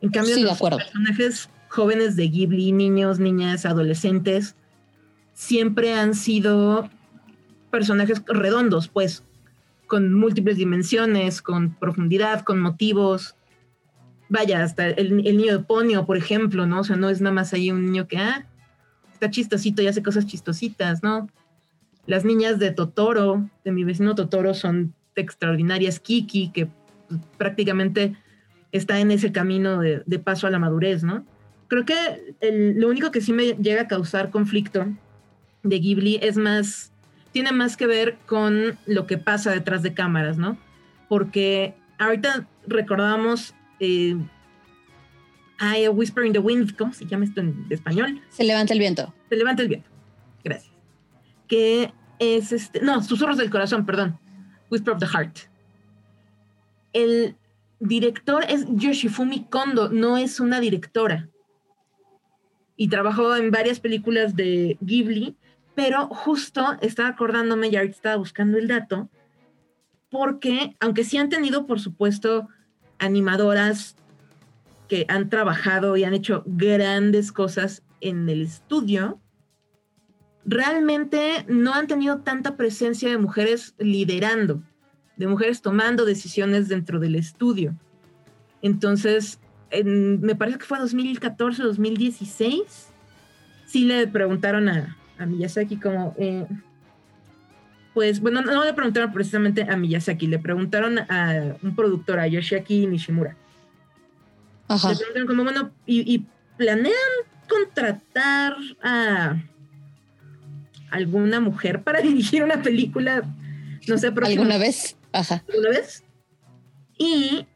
En 0.00 0.10
cambio, 0.10 0.38
los 0.38 0.58
personajes 0.58 1.48
jóvenes 1.68 2.16
de 2.16 2.28
Ghibli, 2.28 2.72
niños, 2.72 3.18
niñas, 3.18 3.66
adolescentes, 3.66 4.54
siempre 5.34 5.94
han 5.94 6.14
sido 6.14 6.88
personajes 7.70 8.22
redondos, 8.26 8.88
pues, 8.88 9.24
con 9.88 10.14
múltiples 10.14 10.56
dimensiones, 10.56 11.42
con 11.42 11.74
profundidad, 11.74 12.42
con 12.42 12.60
motivos. 12.60 13.34
Vaya, 14.28 14.62
hasta 14.62 14.88
el, 14.88 15.16
niño 15.16 15.58
de 15.58 15.64
Ponio, 15.64 16.06
por 16.06 16.16
ejemplo, 16.16 16.66
¿no? 16.66 16.80
O 16.80 16.84
sea, 16.84 16.96
no 16.96 17.08
es 17.08 17.20
nada 17.20 17.34
más 17.34 17.52
ahí 17.52 17.72
un 17.72 17.86
niño 17.86 18.06
que, 18.06 18.18
ah, 18.18 18.46
está 19.12 19.30
chistosito 19.30 19.82
y 19.82 19.88
hace 19.88 20.02
cosas 20.02 20.26
chistositas, 20.26 21.02
¿no? 21.02 21.28
Las 22.06 22.24
niñas 22.24 22.58
de 22.58 22.70
Totoro, 22.70 23.50
de 23.64 23.72
mi 23.72 23.82
vecino 23.82 24.14
Totoro, 24.14 24.54
son 24.54 24.94
extraordinarias. 25.16 25.98
Kiki, 25.98 26.50
que 26.52 26.68
pues, 27.08 27.20
prácticamente 27.36 28.16
está 28.70 29.00
en 29.00 29.10
ese 29.10 29.32
camino 29.32 29.80
de, 29.80 30.18
paso 30.18 30.46
a 30.46 30.50
la 30.50 30.58
madurez, 30.58 31.02
¿no? 31.02 31.24
Creo 31.68 31.84
que 31.84 31.94
lo 32.76 32.88
único 32.88 33.10
que 33.10 33.20
sí 33.20 33.32
me 33.32 33.54
llega 33.54 33.82
a 33.82 33.88
causar 33.88 34.30
conflicto 34.30 34.86
de 35.62 35.78
Ghibli 35.78 36.18
es 36.22 36.36
más, 36.36 36.92
tiene 37.32 37.52
más 37.52 37.76
que 37.76 37.86
ver 37.86 38.18
con 38.26 38.78
lo 38.86 39.06
que 39.06 39.18
pasa 39.18 39.50
detrás 39.50 39.82
de 39.82 39.94
cámaras, 39.94 40.38
¿no? 40.38 40.58
Porque 41.08 41.74
ahorita 41.98 42.46
recordamos 42.66 43.54
eh, 43.80 44.16
I 45.60 45.88
Whisper 45.88 46.24
in 46.24 46.32
the 46.32 46.38
Wind, 46.38 46.76
¿cómo 46.76 46.92
se 46.92 47.06
llama 47.06 47.24
esto 47.24 47.40
en 47.40 47.66
español? 47.70 48.20
Se 48.30 48.44
levanta 48.44 48.72
el 48.72 48.78
viento. 48.78 49.12
Se 49.28 49.36
levanta 49.36 49.62
el 49.62 49.68
viento. 49.68 49.88
Gracias. 50.44 50.72
Que 51.48 51.92
es 52.18 52.52
este, 52.52 52.80
no, 52.80 53.02
Susurros 53.02 53.38
del 53.38 53.50
Corazón, 53.50 53.84
perdón, 53.84 54.18
Whisper 54.70 54.94
of 54.94 55.00
the 55.00 55.06
Heart. 55.06 55.38
El 56.92 57.36
director 57.80 58.44
es 58.48 58.66
Yoshifumi 58.68 59.44
Kondo, 59.44 59.88
no 59.88 60.16
es 60.16 60.40
una 60.40 60.60
directora. 60.60 61.28
Y 62.76 62.88
trabajó 62.88 63.34
en 63.34 63.50
varias 63.50 63.80
películas 63.80 64.36
de 64.36 64.78
Ghibli, 64.80 65.36
pero 65.78 66.08
justo 66.08 66.76
estaba 66.80 67.10
acordándome, 67.10 67.68
y 67.68 67.76
ahorita 67.76 67.94
estaba 67.94 68.16
buscando 68.16 68.58
el 68.58 68.66
dato, 68.66 69.08
porque 70.10 70.74
aunque 70.80 71.04
sí 71.04 71.18
han 71.18 71.28
tenido, 71.28 71.68
por 71.68 71.78
supuesto, 71.78 72.48
animadoras 72.98 73.94
que 74.88 75.06
han 75.08 75.30
trabajado 75.30 75.96
y 75.96 76.02
han 76.02 76.14
hecho 76.14 76.42
grandes 76.46 77.30
cosas 77.30 77.84
en 78.00 78.28
el 78.28 78.42
estudio, 78.42 79.20
realmente 80.44 81.46
no 81.46 81.74
han 81.74 81.86
tenido 81.86 82.22
tanta 82.22 82.56
presencia 82.56 83.08
de 83.08 83.18
mujeres 83.18 83.76
liderando, 83.78 84.60
de 85.16 85.28
mujeres 85.28 85.62
tomando 85.62 86.04
decisiones 86.04 86.66
dentro 86.66 86.98
del 86.98 87.14
estudio. 87.14 87.78
Entonces, 88.62 89.38
me 89.84 90.34
parece 90.34 90.58
que 90.58 90.64
fue 90.64 90.80
2014, 90.80 91.62
2016, 91.62 92.88
sí 93.64 93.84
le 93.84 94.08
preguntaron 94.08 94.68
a, 94.68 94.97
Miyazaki 95.26 95.76
como, 95.76 96.14
eh, 96.18 96.46
pues, 97.94 98.20
bueno, 98.20 98.42
no 98.42 98.64
le 98.64 98.74
preguntaron 98.74 99.12
precisamente 99.12 99.62
a 99.62 99.76
Miyazaki, 99.76 100.26
le 100.26 100.38
preguntaron 100.38 100.98
a 100.98 101.56
un 101.62 101.74
productor, 101.74 102.20
a 102.20 102.26
Yoshiaki 102.26 102.86
Nishimura. 102.86 103.36
Le 104.68 104.76
preguntaron 104.78 105.26
como, 105.26 105.44
bueno, 105.44 105.70
y 105.86 106.24
planean 106.56 106.94
contratar 107.48 108.56
a 108.82 109.36
alguna 110.90 111.40
mujer 111.40 111.82
para 111.82 112.00
dirigir 112.02 112.44
una 112.44 112.62
película, 112.62 113.22
no 113.86 113.98
sé, 113.98 114.08
¿Alguna 114.08 114.58
vez? 114.58 114.96
Ajá. 115.12 115.42
¿Alguna 115.48 115.70
vez? 115.70 116.04
Y 116.98 117.46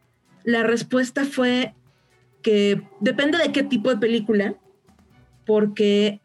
la 0.45 0.63
respuesta 0.63 1.25
fue 1.25 1.75
que 2.43 2.83
depende 3.01 3.39
de 3.39 3.53
qué 3.53 3.63
tipo 3.63 3.91
de 3.91 3.99
película, 3.99 4.55
porque 5.45 6.21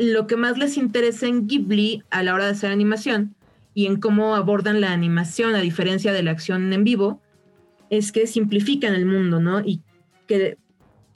lo 0.00 0.26
que 0.26 0.36
más 0.36 0.56
les 0.56 0.78
interesa 0.78 1.26
en 1.26 1.46
Ghibli 1.46 2.02
a 2.08 2.22
la 2.22 2.34
hora 2.34 2.46
de 2.46 2.52
hacer 2.52 2.72
animación 2.72 3.34
y 3.74 3.84
en 3.84 4.00
cómo 4.00 4.34
abordan 4.34 4.80
la 4.80 4.92
animación, 4.92 5.54
a 5.54 5.60
diferencia 5.60 6.14
de 6.14 6.22
la 6.22 6.30
acción 6.30 6.72
en 6.72 6.84
vivo, 6.84 7.20
es 7.90 8.10
que 8.10 8.26
simplifican 8.26 8.94
el 8.94 9.04
mundo, 9.04 9.40
¿no? 9.40 9.60
Y 9.60 9.82
que 10.26 10.56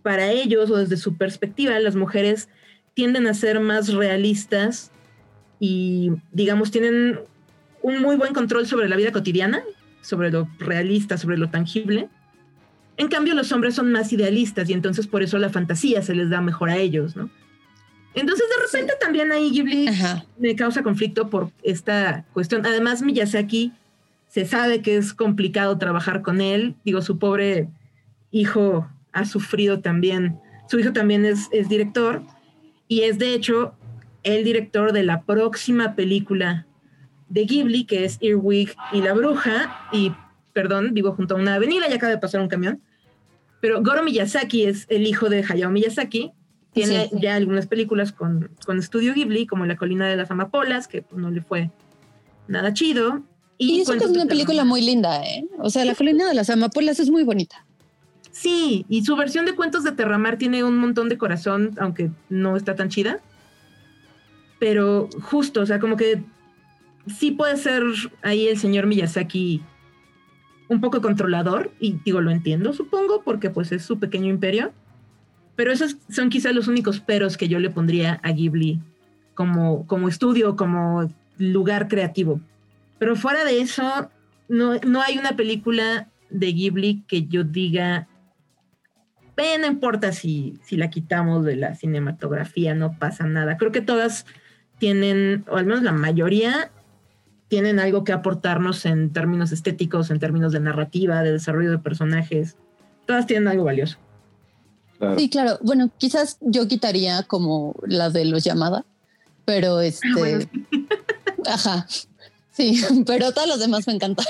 para 0.03 0.31
ellos 0.31 0.71
o 0.71 0.77
desde 0.77 0.99
su 0.99 1.17
perspectiva, 1.17 1.79
las 1.81 1.97
mujeres 1.97 2.51
tienden 2.93 3.27
a 3.27 3.33
ser 3.33 3.59
más 3.59 3.93
realistas 3.95 4.93
y, 5.59 6.13
digamos, 6.33 6.71
tienen 6.71 7.21
un 7.81 8.03
muy 8.03 8.17
buen 8.17 8.35
control 8.35 8.67
sobre 8.67 8.89
la 8.89 8.97
vida 8.97 9.13
cotidiana, 9.13 9.65
sobre 10.03 10.31
lo 10.31 10.47
realista, 10.59 11.17
sobre 11.17 11.39
lo 11.39 11.49
tangible. 11.49 12.11
En 12.99 13.09
cambio, 13.09 13.35
los 13.35 13.51
hombres 13.51 13.75
son 13.75 13.91
más 13.93 14.13
idealistas 14.13 14.69
y 14.69 14.75
entonces 14.75 15.07
por 15.07 15.23
eso 15.23 15.39
la 15.39 15.49
fantasía 15.49 16.03
se 16.03 16.15
les 16.15 16.29
da 16.29 16.43
mejor 16.43 16.69
a 16.69 16.77
ellos, 16.77 17.17
¿no? 17.17 17.31
Entonces, 18.15 18.47
de 18.49 18.65
repente 18.65 18.95
también 19.01 19.33
ahí 19.33 19.51
Ghibli 19.51 19.89
me 20.39 20.55
causa 20.55 20.83
conflicto 20.83 21.29
por 21.29 21.51
esta 21.63 22.25
cuestión. 22.33 22.65
Además, 22.65 23.03
Miyazaki 23.03 23.73
se 24.29 24.45
sabe 24.45 24.83
que 24.83 24.97
es 24.97 25.15
complicado 25.15 25.79
trabajar 25.79 26.23
con 26.23 26.41
él. 26.41 26.75
Digo, 26.85 27.03
su 27.03 27.19
pobre 27.19 27.69
hijo 28.31 28.89
ha 29.13 29.25
sufrido 29.25 29.81
también. 29.81 30.39
Su 30.69 30.79
hijo 30.79 30.93
también 30.93 31.25
es, 31.25 31.49
es 31.53 31.69
director 31.69 32.23
y 32.89 33.03
es 33.03 33.19
de 33.19 33.35
hecho 33.35 33.75
el 34.23 34.45
director 34.45 34.93
de 34.93 35.03
la 35.03 35.23
próxima 35.23 35.95
película 35.95 36.67
de 37.29 37.45
Ghibli, 37.45 37.85
que 37.85 38.05
es 38.05 38.19
Earwig 38.21 38.75
y 38.93 39.03
la 39.03 39.13
Bruja, 39.13 39.89
y 39.93 40.13
perdón, 40.53 40.95
vivo 40.95 41.13
junto 41.13 41.35
a 41.35 41.39
una 41.39 41.55
avenida 41.55 41.89
y 41.89 41.93
acaba 41.93 42.11
de 42.11 42.19
pasar 42.19 42.41
un 42.41 42.49
camión, 42.49 42.81
pero 43.61 43.83
Goro 43.83 44.03
Miyazaki 44.03 44.65
es 44.65 44.87
el 44.89 45.07
hijo 45.07 45.29
de 45.29 45.45
Hayao 45.47 45.71
Miyazaki, 45.71 46.33
tiene 46.75 47.09
ya 47.13 47.37
algunas 47.37 47.67
películas 47.67 48.13
con, 48.13 48.51
con 48.67 48.79
Estudio 48.79 49.15
Ghibli, 49.15 49.47
como 49.47 49.65
La 49.65 49.77
colina 49.77 50.09
de 50.09 50.17
las 50.17 50.31
amapolas, 50.31 50.89
que 50.89 51.05
no 51.15 51.31
le 51.31 51.41
fue 51.41 51.71
nada 52.49 52.75
chido. 52.75 53.23
Y, 53.57 53.81
eso 53.81 53.95
es 53.95 54.05
una 54.05 54.27
película 54.27 54.65
muy 54.65 54.83
linda, 54.83 55.25
¿eh? 55.25 55.47
O 55.59 55.71
sea, 55.71 55.85
La 55.85 55.95
colina 55.95 56.29
de 56.29 56.35
las 56.35 56.51
amapolas 56.51 56.99
es 57.01 57.11
muy 57.11 57.23
bonita. 57.23 57.65
Sí, 58.33 58.85
y 58.89 59.05
su 59.05 59.15
versión 59.15 59.47
de 59.47 59.55
Cuentos 59.55 59.85
de 59.85 59.93
Terramar 59.93 60.37
tiene 60.37 60.65
un 60.65 60.77
montón 60.77 61.09
de 61.09 61.17
corazón, 61.17 61.71
aunque 61.79 62.11
no 62.29 62.57
está 62.57 62.75
tan 62.75 62.89
chida. 62.89 63.21
Pero 64.59 65.09
justo, 65.23 65.61
o 65.61 65.67
sea, 65.67 65.79
como 65.79 65.97
que 65.97 66.25
sí 67.07 67.31
puede 67.31 67.57
ser 67.57 67.85
ahí 68.23 68.49
el 68.49 68.59
señor 68.59 68.87
Miyazaki 68.87 69.63
un 70.69 70.81
poco 70.81 71.01
controlador 71.01 71.71
y 71.79 71.99
digo, 72.05 72.21
lo 72.21 72.31
entiendo, 72.31 72.73
supongo, 72.73 73.23
porque 73.23 73.51
pues 73.51 73.71
es 73.71 73.85
su 73.85 74.01
pequeño 74.01 74.29
imperio. 74.29 74.73
Pero 75.57 75.73
esos 75.73 75.97
son 76.09 76.31
quizás 76.31 76.55
los 76.55 76.69
únicos 76.69 77.01
peros 77.01 77.37
que 77.37 77.49
yo 77.49 77.59
le 77.59 77.71
pondría 77.71 78.21
a 78.23 78.33
Ghibli 78.33 78.81
como, 79.35 79.87
como 79.87 80.09
estudio, 80.09 80.57
como 80.57 81.11
lugar 81.39 81.89
creativo. 81.89 82.41
Pero 82.99 83.17
fuera 83.17 83.45
de 83.45 83.61
eso, 83.61 84.11
no, 84.49 84.75
no 84.81 85.03
hay 85.03 85.19
una 85.19 85.37
película 85.37 86.09
de 86.31 86.53
Ghibli 86.53 87.05
que 87.07 87.27
yo 87.27 87.45
diga, 87.45 88.09
no 89.37 89.67
importa 89.67 90.13
si, 90.13 90.59
si 90.63 90.77
la 90.77 90.91
quitamos 90.91 91.45
de 91.45 91.57
la 91.57 91.75
cinematografía, 91.75 92.75
no 92.75 92.99
pasa 92.99 93.25
nada. 93.27 93.57
Creo 93.57 93.73
que 93.73 93.81
todas 93.81 94.27
tienen, 94.79 95.45
o 95.49 95.57
al 95.57 95.67
menos 95.67 95.83
la 95.83 95.93
mayoría, 95.93 96.71
tienen 97.49 97.79
algo 97.79 98.05
que 98.05 98.13
aportarnos 98.13 98.87
en 98.87 99.13
términos 99.13 99.53
estéticos, 99.53 100.11
en 100.11 100.19
términos 100.19 100.53
de 100.53 100.61
narrativa, 100.61 101.23
de 101.23 101.33
desarrollo 101.33 101.71
de 101.71 101.79
personajes. 101.79 102.57
Todas 103.07 103.27
tienen 103.27 103.49
algo 103.49 103.65
valioso. 103.65 103.99
Sí, 105.17 105.29
claro. 105.29 105.59
Bueno, 105.63 105.91
quizás 105.99 106.39
yo 106.41 106.69
quitaría 106.69 107.23
como 107.25 107.75
la 107.87 108.11
de 108.11 108.25
los 108.25 108.45
llamada, 108.45 108.85
pero 109.45 109.79
ah, 109.79 109.87
este. 109.87 110.49
Ajá. 111.47 111.87
Sí, 112.53 112.81
pero 113.07 113.33
todos 113.33 113.49
los 113.49 113.59
demás 113.59 113.87
me 113.87 113.95
encantan. 113.95 114.27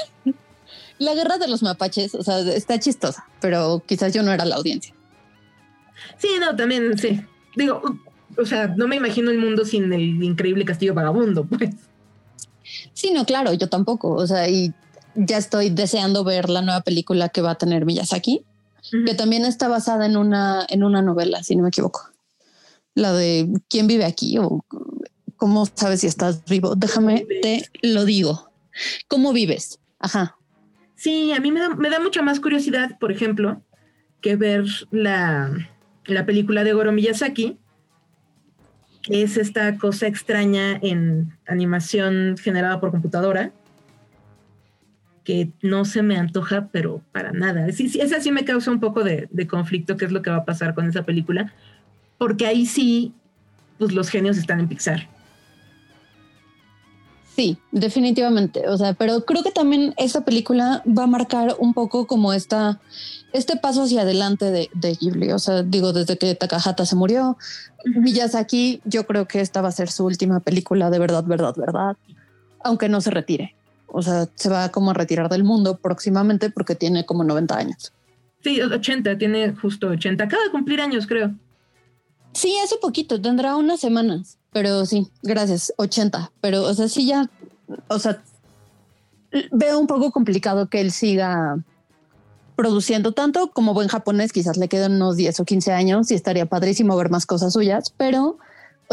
La 0.99 1.15
guerra 1.15 1.39
de 1.39 1.49
los 1.49 1.63
mapaches, 1.63 2.15
o 2.15 2.23
sea, 2.23 2.39
está 2.41 2.79
chistosa, 2.79 3.27
pero 3.41 3.83
quizás 3.87 4.13
yo 4.13 4.23
no 4.23 4.33
era 4.33 4.45
la 4.45 4.57
audiencia. 4.57 4.95
Sí, 6.19 6.29
no, 6.41 6.55
también, 6.55 6.97
sí. 6.97 7.21
Digo, 7.57 7.83
o 8.39 8.45
sea, 8.45 8.69
no 8.69 8.89
me 8.89 8.97
imagino 8.97 9.31
el 9.31 9.39
mundo 9.39 9.65
sin 9.65 9.93
el 9.93 10.23
increíble 10.23 10.65
castillo 10.65 10.95
vagabundo, 10.95 11.45
pues. 11.45 11.75
Sí, 12.93 13.11
no, 13.13 13.25
claro, 13.25 13.53
yo 13.53 13.69
tampoco. 13.69 14.13
O 14.13 14.27
sea, 14.27 14.49
y 14.49 14.73
ya 15.15 15.37
estoy 15.37 15.71
deseando 15.71 16.25
ver 16.25 16.49
la 16.49 16.63
nueva 16.63 16.81
película 16.83 17.29
que 17.29 17.43
va 17.43 17.53
a 17.53 17.55
tener 17.57 17.85
Miyazaki, 17.85 18.45
que 18.91 19.15
también 19.15 19.45
está 19.45 19.69
basada 19.69 20.07
en 20.07 20.17
una, 20.17 20.67
en 20.69 20.85
una 20.85 21.03
novela, 21.03 21.43
si 21.43 21.57
no 21.57 21.63
me 21.63 21.69
equivoco. 21.69 22.11
La 22.95 23.13
de 23.13 23.49
¿Quién 23.69 23.87
vive 23.87 24.05
aquí? 24.05 24.39
o 24.39 24.65
¿Cómo 25.37 25.67
sabes 25.67 26.01
si 26.01 26.07
estás 26.07 26.45
vivo? 26.45 26.75
Déjame, 26.77 27.27
te 27.43 27.69
lo 27.83 28.05
digo. 28.05 28.51
¿Cómo 29.09 29.33
vives? 29.33 29.79
Ajá. 29.99 30.37
Sí, 30.95 31.33
a 31.33 31.41
mí 31.41 31.51
me 31.51 31.61
da, 31.61 31.71
me 31.71 31.91
da 31.91 32.01
mucha 32.01 32.23
más 32.23 32.41
curiosidad, 32.41 32.99
por 32.99 33.13
ejemplo, 33.13 33.61
que 34.21 34.37
ver 34.37 34.65
la, 34.91 35.51
la 36.07 36.25
película 36.25 36.65
de 36.65 36.73
Goro 36.73 36.93
Miyazaki, 36.93 37.59
es 39.09 39.37
esta 39.37 39.77
cosa 39.77 40.07
extraña 40.07 40.79
en 40.81 41.37
animación 41.47 42.37
generada 42.39 42.81
por 42.81 42.91
computadora, 42.91 43.53
que 45.25 45.51
no 45.63 45.85
se 45.85 46.03
me 46.03 46.17
antoja, 46.17 46.69
pero 46.71 47.01
para 47.13 47.33
nada. 47.33 47.71
Sí, 47.73 47.89
sí, 47.89 48.01
esa 48.01 48.21
sí 48.21 48.31
me 48.31 48.45
causa 48.45 48.71
un 48.71 48.81
poco 48.81 49.03
de, 49.03 49.29
de, 49.31 49.47
conflicto, 49.47 49.97
qué 49.97 50.05
es 50.05 50.13
lo 50.13 50.23
que 50.23 50.31
va 50.31 50.37
a 50.37 50.45
pasar 50.45 50.75
con 50.75 50.89
esa 50.89 51.05
película, 51.05 51.53
porque 52.19 52.47
ahí 52.47 52.67
sí, 52.67 53.13
pues 53.79 53.93
los 53.93 54.09
genios 54.09 54.37
están 54.37 54.61
en 54.61 54.69
Pixar. 54.69 55.09
Sí, 57.35 57.59
definitivamente. 57.73 58.69
O 58.69 58.79
sea, 58.79 58.95
pero 58.95 59.25
creo 59.25 59.43
que 59.43 59.51
también 59.51 59.93
esta 59.97 60.25
película 60.25 60.85
va 60.87 61.05
a 61.05 61.09
marcar 61.09 61.57
un 61.59 61.75
poco 61.75 62.07
como 62.07 62.33
esta, 62.33 62.81
este 63.33 63.57
paso 63.57 63.83
hacia 63.83 64.03
adelante 64.03 64.53
de, 64.53 64.71
de 64.73 64.95
Ghibli. 64.95 65.33
O 65.33 65.41
sea, 65.41 65.65
digo, 65.65 65.93
desde 65.93 66.17
que 66.17 66.35
Takahata 66.37 66.87
se 66.87 66.95
murió, 66.95 67.37
Miyazaki, 67.85 68.81
yo 68.85 69.07
creo 69.07 69.27
que 69.27 69.41
esta 69.41 69.63
va 69.63 69.69
a 69.69 69.73
ser 69.73 69.91
su 69.91 70.05
última 70.05 70.39
película 70.41 70.91
de 70.91 70.99
verdad, 71.01 71.25
verdad, 71.25 71.55
verdad, 71.57 71.97
aunque 72.63 72.89
no 72.89 73.01
se 73.01 73.11
retire. 73.11 73.57
O 73.97 74.03
sea, 74.03 74.29
se 74.35 74.49
va 74.49 74.71
como 74.71 74.91
a 74.91 74.95
retirar 74.95 75.29
del 75.29 75.45
mundo 75.45 75.79
próximamente 75.79 76.51
porque 76.51 76.75
tiene 76.75 77.07
como 77.07 77.23
90 77.23 77.57
años. 77.57 77.93
Sí, 78.43 78.61
80, 78.61 79.17
tiene 79.19 79.55
justo 79.55 79.87
80. 79.87 80.25
Acaba 80.25 80.43
de 80.43 80.51
cumplir 80.51 80.81
años, 80.81 81.07
creo. 81.07 81.33
Sí, 82.33 82.57
hace 82.65 82.77
poquito, 82.79 83.21
tendrá 83.21 83.55
unas 83.55 83.79
semanas. 83.79 84.37
Pero 84.53 84.85
sí, 84.85 85.07
gracias, 85.23 85.73
80. 85.77 86.33
Pero, 86.41 86.65
o 86.65 86.75
sea, 86.75 86.89
sí 86.89 87.07
ya, 87.07 87.31
o 87.87 88.01
sea, 88.01 88.21
veo 89.53 89.79
un 89.79 89.87
poco 89.87 90.11
complicado 90.11 90.69
que 90.69 90.81
él 90.81 90.91
siga 90.91 91.57
produciendo 92.57 93.13
tanto 93.13 93.53
como 93.53 93.75
buen 93.75 93.87
japonés, 93.87 94.33
quizás 94.33 94.57
le 94.57 94.67
quedan 94.67 94.95
unos 94.95 95.15
10 95.15 95.39
o 95.39 95.45
15 95.45 95.73
años 95.73 96.11
y 96.11 96.15
estaría 96.15 96.47
padrísimo 96.47 96.97
ver 96.97 97.11
más 97.11 97.27
cosas 97.27 97.53
suyas, 97.53 97.95
pero, 97.97 98.39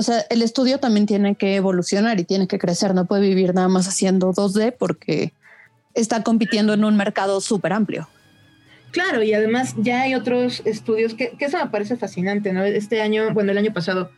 o 0.02 0.04
sea, 0.04 0.26
el 0.32 0.42
estudio 0.42 0.80
también 0.80 1.06
tiene 1.06 1.36
que 1.36 1.56
evolucionar 1.56 2.20
y 2.20 2.24
tiene 2.24 2.48
que 2.48 2.58
crecer, 2.58 2.96
no 2.96 3.06
puede 3.06 3.22
vivir 3.22 3.54
nada 3.54 3.68
más 3.68 3.88
haciendo 3.88 4.34
2D 4.34 4.74
porque 4.76 5.32
está 5.94 6.24
compitiendo 6.24 6.74
en 6.74 6.84
un 6.84 6.98
mercado 6.98 7.40
súper 7.40 7.72
amplio. 7.72 8.10
Claro, 8.90 9.22
y 9.22 9.32
además 9.36 9.76
ya 9.78 10.02
hay 10.02 10.16
otros 10.16 10.64
estudios 10.66 11.14
que, 11.14 11.34
eso 11.38 11.60
me 11.60 11.70
parece 11.70 11.98
fascinante, 11.98 12.52
¿no? 12.52 12.64
Este 12.64 13.04
año, 13.04 13.32
bueno, 13.32 13.52
el 13.52 13.60
año 13.60 13.74
pasado 13.74 14.10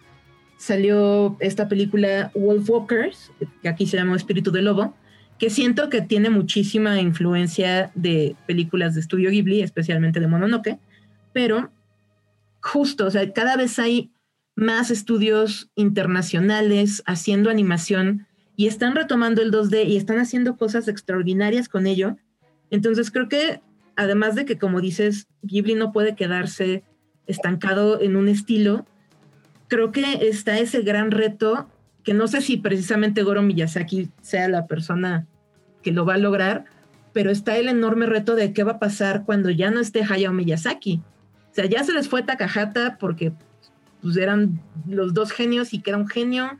salió 0.57 1.35
esta 1.41 1.67
película 1.67 2.31
Wolf 2.33 2.69
Walkers, 2.69 3.33
que 3.61 3.67
aquí 3.67 3.85
se 3.85 3.97
llama 3.97 4.15
Espíritu 4.15 4.51
de 4.51 4.61
Lobo, 4.61 4.93
que 5.37 5.49
siento 5.49 5.89
que 5.89 6.01
tiene 6.01 6.29
muchísima 6.29 7.01
influencia 7.01 7.91
de 7.93 8.37
películas 8.47 8.93
de 8.93 9.01
estudio 9.01 9.31
Ghibli, 9.31 9.61
especialmente 9.61 10.21
de 10.21 10.27
Mononoke, 10.27 10.79
pero 11.33 11.71
justo, 12.61 13.05
o 13.05 13.11
sea, 13.11 13.29
cada 13.33 13.57
vez 13.57 13.77
hay 13.79 14.12
más 14.55 14.91
estudios 14.91 15.71
internacionales 15.75 17.03
haciendo 17.05 17.49
animación 17.49 18.27
y 18.55 18.67
están 18.67 18.95
retomando 18.95 19.41
el 19.41 19.51
2D 19.51 19.87
y 19.87 19.97
están 19.97 20.19
haciendo 20.19 20.57
cosas 20.57 20.87
extraordinarias 20.87 21.69
con 21.69 21.87
ello. 21.87 22.17
Entonces 22.69 23.11
creo 23.11 23.29
que 23.29 23.61
además 23.95 24.35
de 24.35 24.45
que, 24.45 24.57
como 24.57 24.81
dices, 24.81 25.27
Ghibli 25.41 25.75
no 25.75 25.91
puede 25.91 26.15
quedarse 26.15 26.83
estancado 27.25 28.01
en 28.01 28.15
un 28.15 28.27
estilo, 28.27 28.85
creo 29.67 29.91
que 29.91 30.27
está 30.27 30.59
ese 30.59 30.81
gran 30.81 31.11
reto 31.11 31.69
que 32.03 32.13
no 32.13 32.27
sé 32.27 32.41
si 32.41 32.57
precisamente 32.57 33.23
Goro 33.23 33.41
Miyazaki 33.41 34.09
sea 34.21 34.49
la 34.49 34.67
persona 34.67 35.25
que 35.81 35.91
lo 35.91 36.05
va 36.05 36.15
a 36.15 36.17
lograr, 36.17 36.65
pero 37.13 37.31
está 37.31 37.57
el 37.57 37.69
enorme 37.69 38.05
reto 38.05 38.35
de 38.35 38.53
qué 38.53 38.63
va 38.63 38.73
a 38.73 38.79
pasar 38.79 39.23
cuando 39.25 39.49
ya 39.49 39.71
no 39.71 39.79
esté 39.79 40.03
Hayao 40.03 40.33
Miyazaki. 40.33 41.01
O 41.51 41.55
sea, 41.55 41.65
ya 41.65 41.83
se 41.83 41.93
les 41.93 42.09
fue 42.09 42.23
Takahata 42.23 42.97
porque 42.99 43.33
pues, 44.03 44.17
eran 44.17 44.61
los 44.87 45.13
dos 45.13 45.31
genios 45.31 45.73
y 45.73 45.81
que 45.81 45.89
era 45.89 45.97
un 45.97 46.07
genio. 46.07 46.59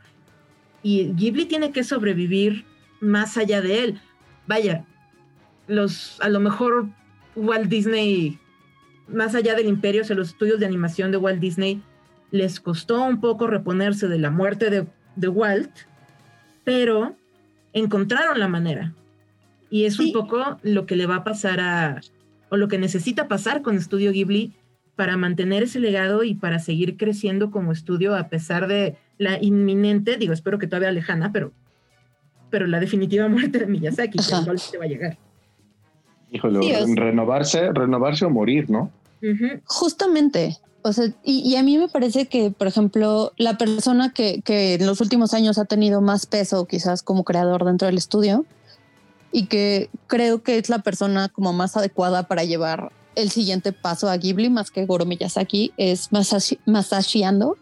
Y 0.82 1.12
Ghibli 1.12 1.44
tiene 1.44 1.70
que 1.70 1.84
sobrevivir 1.84 2.64
más 3.00 3.36
allá 3.36 3.60
de 3.60 3.84
él. 3.84 4.00
Vaya, 4.46 4.84
los, 5.68 6.20
a 6.20 6.28
lo 6.28 6.40
mejor 6.40 6.88
Walt 7.36 7.68
Disney, 7.68 8.38
más 9.06 9.34
allá 9.34 9.54
del 9.54 9.68
imperio, 9.68 10.02
o 10.02 10.04
sea, 10.04 10.16
los 10.16 10.28
estudios 10.28 10.58
de 10.58 10.66
animación 10.66 11.10
de 11.10 11.18
Walt 11.18 11.40
Disney 11.40 11.82
les 12.30 12.58
costó 12.60 13.02
un 13.04 13.20
poco 13.20 13.46
reponerse 13.46 14.08
de 14.08 14.18
la 14.18 14.30
muerte 14.30 14.70
de, 15.16 15.28
Walt, 15.28 15.70
pero 16.64 17.16
encontraron 17.72 18.40
la 18.40 18.48
manera. 18.48 18.92
Y 19.70 19.84
es 19.84 19.98
un 20.00 20.12
poco 20.12 20.58
lo 20.62 20.86
que 20.86 20.96
le 20.96 21.06
va 21.06 21.16
a 21.16 21.24
pasar 21.24 21.60
a, 21.60 22.00
o 22.48 22.56
lo 22.56 22.68
que 22.68 22.78
necesita 22.78 23.28
pasar 23.28 23.62
con 23.62 23.76
Estudio 23.76 24.12
Ghibli 24.12 24.52
para 24.96 25.16
mantener 25.16 25.64
ese 25.64 25.80
legado 25.80 26.22
y 26.24 26.34
para 26.34 26.58
seguir 26.58 26.96
creciendo 26.96 27.50
como 27.50 27.72
estudio 27.72 28.14
a 28.14 28.28
pesar 28.28 28.68
de 28.68 28.96
la 29.18 29.42
inminente, 29.42 30.16
digo, 30.16 30.32
espero 30.32 30.58
que 30.58 30.66
todavía 30.66 30.92
lejana, 30.92 31.32
pero, 31.32 31.52
pero 32.50 32.66
la 32.66 32.80
definitiva 32.80 33.28
muerte 33.28 33.58
de 33.60 33.66
Miyazaki, 33.66 34.18
que 34.18 34.36
igual 34.42 34.58
se 34.58 34.78
va 34.78 34.84
a 34.84 34.88
llegar. 34.88 35.18
Híjole, 36.30 36.60
renovarse, 36.96 37.72
renovarse 37.72 38.24
o 38.24 38.30
morir, 38.30 38.68
¿no? 38.68 38.90
Justamente, 39.64 40.56
o 40.82 40.92
sea, 40.92 41.06
y, 41.24 41.56
a 41.56 41.62
mí 41.62 41.78
me 41.78 41.88
parece 41.88 42.26
que, 42.26 42.50
por 42.50 42.66
ejemplo, 42.66 43.32
la 43.38 43.56
persona 43.56 44.12
que, 44.12 44.42
que, 44.42 44.74
en 44.74 44.86
los 44.86 45.00
últimos 45.00 45.32
años 45.32 45.58
ha 45.58 45.64
tenido 45.64 46.00
más 46.02 46.26
peso 46.26 46.66
quizás 46.66 47.02
como 47.02 47.24
creador 47.24 47.64
dentro 47.64 47.86
del 47.86 47.96
estudio 47.96 48.44
y 49.32 49.46
que 49.46 49.88
creo 50.06 50.42
que 50.42 50.58
es 50.58 50.68
la 50.68 50.80
persona 50.80 51.28
como 51.28 51.52
más 51.52 51.76
adecuada 51.76 52.28
para 52.28 52.44
llevar 52.44 52.92
el 53.16 53.30
siguiente 53.30 53.72
paso 53.72 54.08
a 54.08 54.16
Ghibli 54.16 54.50
más 54.50 54.70
que 54.70 54.86
Goro 54.86 55.06
Miyazaki 55.06 55.72
es 55.76 56.12
Masashi, 56.12 56.58
Masashi 56.66 57.22
Ando, 57.22 57.56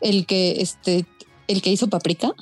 el 0.00 0.26
que, 0.26 0.60
este, 0.60 1.06
el 1.48 1.62
que 1.62 1.70
hizo 1.70 1.88
Paprika. 1.88 2.32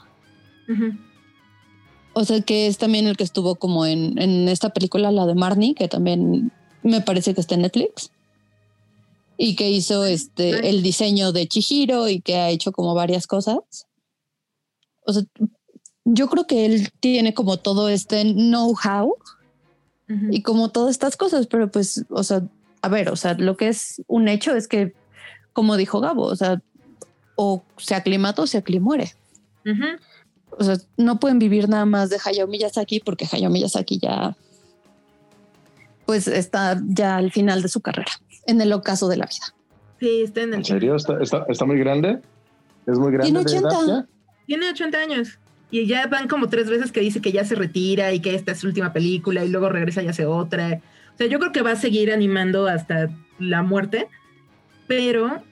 O 2.12 2.24
sea, 2.24 2.40
que 2.42 2.66
es 2.66 2.78
también 2.78 3.06
el 3.06 3.16
que 3.16 3.24
estuvo 3.24 3.56
como 3.56 3.86
en, 3.86 4.20
en 4.20 4.48
esta 4.48 4.70
película, 4.70 5.10
la 5.10 5.26
de 5.26 5.34
Marnie, 5.34 5.74
que 5.74 5.88
también 5.88 6.52
me 6.82 7.00
parece 7.00 7.34
que 7.34 7.40
está 7.40 7.54
en 7.54 7.62
Netflix 7.62 8.10
y 9.42 9.56
que 9.56 9.70
hizo 9.70 10.04
este 10.04 10.68
el 10.68 10.82
diseño 10.82 11.32
de 11.32 11.48
Chihiro 11.48 12.08
y 12.08 12.20
que 12.20 12.36
ha 12.36 12.50
hecho 12.50 12.72
como 12.72 12.94
varias 12.94 13.26
cosas. 13.26 13.58
O 15.06 15.14
sea, 15.14 15.22
yo 16.04 16.28
creo 16.28 16.46
que 16.46 16.66
él 16.66 16.90
tiene 17.00 17.32
como 17.32 17.56
todo 17.56 17.88
este 17.88 18.22
know-how 18.22 19.14
y 20.30 20.42
como 20.42 20.70
todas 20.70 20.90
estas 20.90 21.16
cosas, 21.16 21.46
pero 21.46 21.70
pues, 21.70 22.04
o 22.08 22.24
sea, 22.24 22.42
a 22.82 22.88
ver, 22.88 23.10
o 23.10 23.16
sea, 23.16 23.34
lo 23.34 23.56
que 23.56 23.68
es 23.68 24.02
un 24.08 24.26
hecho 24.28 24.54
es 24.56 24.66
que, 24.66 24.92
como 25.52 25.76
dijo 25.76 26.00
Gabo, 26.00 26.24
o 26.24 26.36
sea, 26.36 26.60
o 27.36 27.62
se 27.78 27.94
aclimata 27.94 28.42
o 28.42 28.46
se 28.46 28.58
aclimuere. 28.58 29.14
O 30.50 30.64
sea, 30.64 30.76
no 30.96 31.20
pueden 31.20 31.38
vivir 31.38 31.68
nada 31.68 31.86
más 31.86 32.10
de 32.10 32.18
Hayao 32.24 32.48
Miyazaki 32.48 33.00
porque 33.00 33.26
Hayao 33.30 33.50
Miyazaki 33.50 33.98
ya 33.98 34.36
pues 36.06 36.26
está 36.26 36.82
ya 36.88 37.18
al 37.18 37.30
final 37.30 37.62
de 37.62 37.68
su 37.68 37.80
carrera, 37.80 38.10
en 38.46 38.60
el 38.60 38.72
ocaso 38.72 39.06
de 39.06 39.16
la 39.16 39.26
vida. 39.26 39.54
Sí, 40.00 40.22
está 40.22 40.40
en 40.40 40.48
el. 40.48 40.58
¿En 40.58 40.64
serio? 40.64 40.96
¿Está, 40.96 41.22
está, 41.22 41.46
está 41.48 41.64
muy 41.64 41.78
grande? 41.78 42.20
¿Es 42.84 42.98
muy 42.98 43.12
grande? 43.12 43.30
Tiene 43.30 43.44
de 43.44 43.56
edad 43.56 43.78
80. 43.78 43.86
ya? 43.86 44.06
Tiene 44.46 44.70
80 44.70 44.98
años. 44.98 45.38
Y 45.70 45.86
ya 45.86 46.06
van 46.08 46.26
como 46.26 46.48
tres 46.48 46.68
veces 46.68 46.90
que 46.90 47.00
dice 47.00 47.20
que 47.20 47.32
ya 47.32 47.44
se 47.44 47.54
retira 47.54 48.12
y 48.12 48.20
que 48.20 48.34
esta 48.34 48.52
es 48.52 48.58
su 48.58 48.66
última 48.66 48.92
película 48.92 49.44
y 49.44 49.48
luego 49.48 49.68
regresa 49.68 50.02
y 50.02 50.08
hace 50.08 50.26
otra. 50.26 50.80
O 51.14 51.16
sea, 51.16 51.26
yo 51.26 51.38
creo 51.38 51.52
que 51.52 51.62
va 51.62 51.72
a 51.72 51.76
seguir 51.76 52.12
animando 52.12 52.66
hasta 52.66 53.10
la 53.38 53.62
muerte, 53.62 54.08
pero 54.88 55.42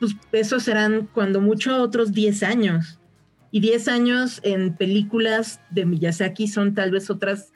pues 0.00 0.16
esos 0.32 0.64
serán 0.64 1.08
cuando 1.12 1.40
mucho 1.40 1.80
otros 1.80 2.12
10 2.12 2.42
años. 2.42 2.98
Y 3.52 3.60
10 3.60 3.86
años 3.88 4.40
en 4.42 4.74
películas 4.74 5.60
de 5.70 5.86
Miyazaki 5.86 6.48
son 6.48 6.74
tal 6.74 6.90
vez 6.90 7.08
otras 7.08 7.52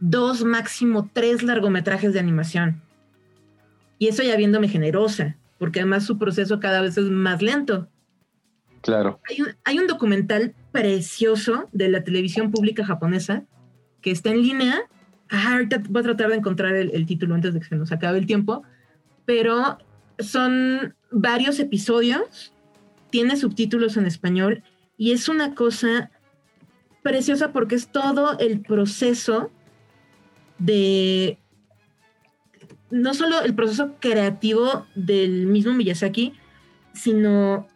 dos, 0.00 0.44
máximo 0.44 1.10
tres 1.12 1.42
largometrajes 1.42 2.14
de 2.14 2.20
animación. 2.20 2.82
Y 3.98 4.08
eso 4.08 4.22
ya 4.22 4.36
viéndome 4.36 4.68
generosa, 4.68 5.36
porque 5.58 5.80
además 5.80 6.04
su 6.04 6.18
proceso 6.18 6.60
cada 6.60 6.80
vez 6.80 6.96
es 6.96 7.04
más 7.04 7.42
lento. 7.42 7.88
Claro. 8.80 9.20
Hay 9.28 9.42
un, 9.42 9.48
hay 9.64 9.78
un 9.78 9.86
documental 9.86 10.54
precioso 10.74 11.68
de 11.70 11.88
la 11.88 12.02
televisión 12.02 12.50
pública 12.50 12.84
japonesa 12.84 13.44
que 14.00 14.10
está 14.10 14.30
en 14.30 14.42
línea. 14.42 14.82
Ah, 15.30 15.52
ahorita 15.52 15.80
voy 15.88 16.00
a 16.00 16.02
tratar 16.02 16.30
de 16.30 16.34
encontrar 16.34 16.74
el, 16.74 16.90
el 16.90 17.06
título 17.06 17.36
antes 17.36 17.54
de 17.54 17.60
que 17.60 17.66
se 17.66 17.76
nos 17.76 17.92
acabe 17.92 18.18
el 18.18 18.26
tiempo. 18.26 18.64
Pero 19.24 19.78
son 20.18 20.96
varios 21.12 21.60
episodios, 21.60 22.52
tiene 23.10 23.36
subtítulos 23.36 23.96
en 23.96 24.06
español 24.06 24.64
y 24.98 25.12
es 25.12 25.28
una 25.28 25.54
cosa 25.54 26.10
preciosa 27.04 27.52
porque 27.52 27.76
es 27.76 27.86
todo 27.92 28.36
el 28.40 28.60
proceso 28.60 29.52
de 30.58 31.38
no 32.90 33.14
solo 33.14 33.42
el 33.42 33.54
proceso 33.54 33.94
creativo 34.00 34.86
del 34.96 35.46
mismo 35.46 35.72
Miyazaki, 35.72 36.32
sino 36.94 37.68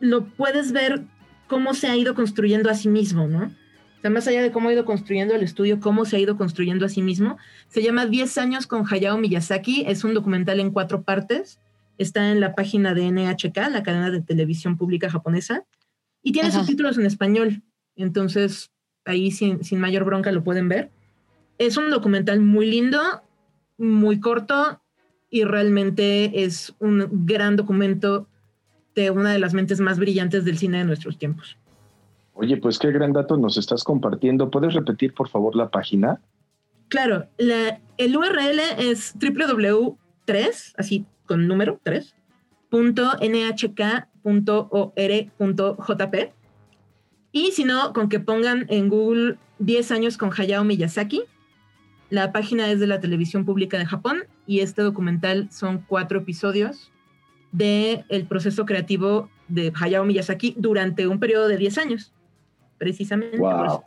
lo 0.00 0.26
puedes 0.26 0.72
ver 0.72 1.06
cómo 1.48 1.74
se 1.74 1.88
ha 1.88 1.96
ido 1.96 2.14
construyendo 2.14 2.70
a 2.70 2.74
sí 2.74 2.88
mismo, 2.88 3.26
¿no? 3.26 3.46
O 3.46 4.00
sea, 4.00 4.10
más 4.10 4.28
allá 4.28 4.42
de 4.42 4.52
cómo 4.52 4.68
ha 4.68 4.72
ido 4.72 4.84
construyendo 4.84 5.34
el 5.34 5.42
estudio, 5.42 5.80
cómo 5.80 6.04
se 6.04 6.16
ha 6.16 6.18
ido 6.20 6.36
construyendo 6.36 6.86
a 6.86 6.88
sí 6.88 7.02
mismo. 7.02 7.36
Se 7.68 7.82
llama 7.82 8.06
10 8.06 8.38
años 8.38 8.66
con 8.68 8.84
Hayao 8.88 9.18
Miyazaki, 9.18 9.84
es 9.88 10.04
un 10.04 10.14
documental 10.14 10.60
en 10.60 10.70
cuatro 10.70 11.02
partes, 11.02 11.58
está 11.96 12.30
en 12.30 12.38
la 12.38 12.54
página 12.54 12.94
de 12.94 13.10
NHK, 13.10 13.56
la 13.70 13.82
cadena 13.82 14.12
de 14.12 14.20
televisión 14.20 14.76
pública 14.76 15.10
japonesa, 15.10 15.64
y 16.22 16.30
tiene 16.30 16.48
Ajá. 16.48 16.60
subtítulos 16.60 16.96
en 16.96 17.06
español, 17.06 17.62
entonces 17.96 18.70
ahí 19.04 19.32
sin, 19.32 19.64
sin 19.64 19.80
mayor 19.80 20.04
bronca 20.04 20.30
lo 20.30 20.44
pueden 20.44 20.68
ver. 20.68 20.90
Es 21.58 21.76
un 21.76 21.90
documental 21.90 22.38
muy 22.38 22.70
lindo, 22.70 23.00
muy 23.78 24.20
corto, 24.20 24.80
y 25.30 25.44
realmente 25.44 26.44
es 26.44 26.74
un 26.78 27.08
gran 27.26 27.56
documento 27.56 28.27
de 29.02 29.10
una 29.10 29.32
de 29.32 29.38
las 29.38 29.54
mentes 29.54 29.80
más 29.80 29.98
brillantes 29.98 30.44
del 30.44 30.58
cine 30.58 30.78
de 30.78 30.84
nuestros 30.84 31.18
tiempos. 31.18 31.56
Oye, 32.34 32.56
pues 32.56 32.78
qué 32.78 32.90
gran 32.92 33.12
dato 33.12 33.36
nos 33.36 33.56
estás 33.56 33.82
compartiendo. 33.84 34.50
¿Puedes 34.50 34.74
repetir, 34.74 35.12
por 35.14 35.28
favor, 35.28 35.56
la 35.56 35.68
página? 35.70 36.20
Claro, 36.88 37.26
la- 37.36 37.80
el 37.98 38.16
URL 38.16 38.60
es 38.78 39.14
www.3, 39.18 40.74
así 40.76 41.04
con 41.26 41.46
número 41.46 41.80
3, 41.82 42.14
punto 42.70 43.12
nhk.or.jp. 45.04 46.32
Y 47.32 47.50
si 47.52 47.64
no, 47.64 47.92
con 47.92 48.08
que 48.08 48.20
pongan 48.20 48.66
en 48.68 48.88
Google 48.88 49.36
10 49.58 49.90
años 49.92 50.16
con 50.16 50.30
Hayao 50.36 50.64
Miyazaki. 50.64 51.22
La 52.10 52.32
página 52.32 52.70
es 52.70 52.80
de 52.80 52.86
la 52.86 53.00
televisión 53.00 53.44
pública 53.44 53.76
de 53.78 53.84
Japón 53.84 54.22
y 54.46 54.60
este 54.60 54.80
documental 54.82 55.48
son 55.52 55.84
cuatro 55.86 56.20
episodios 56.20 56.90
del 57.52 58.04
el 58.08 58.26
proceso 58.26 58.64
creativo 58.66 59.28
de 59.48 59.72
Hayao 59.80 60.04
Miyazaki 60.04 60.54
durante 60.58 61.06
un 61.06 61.18
periodo 61.18 61.48
de 61.48 61.56
10 61.56 61.78
años. 61.78 62.12
Precisamente. 62.78 63.38
por 63.38 63.54
Wow. 63.54 63.64
eso. 63.64 63.84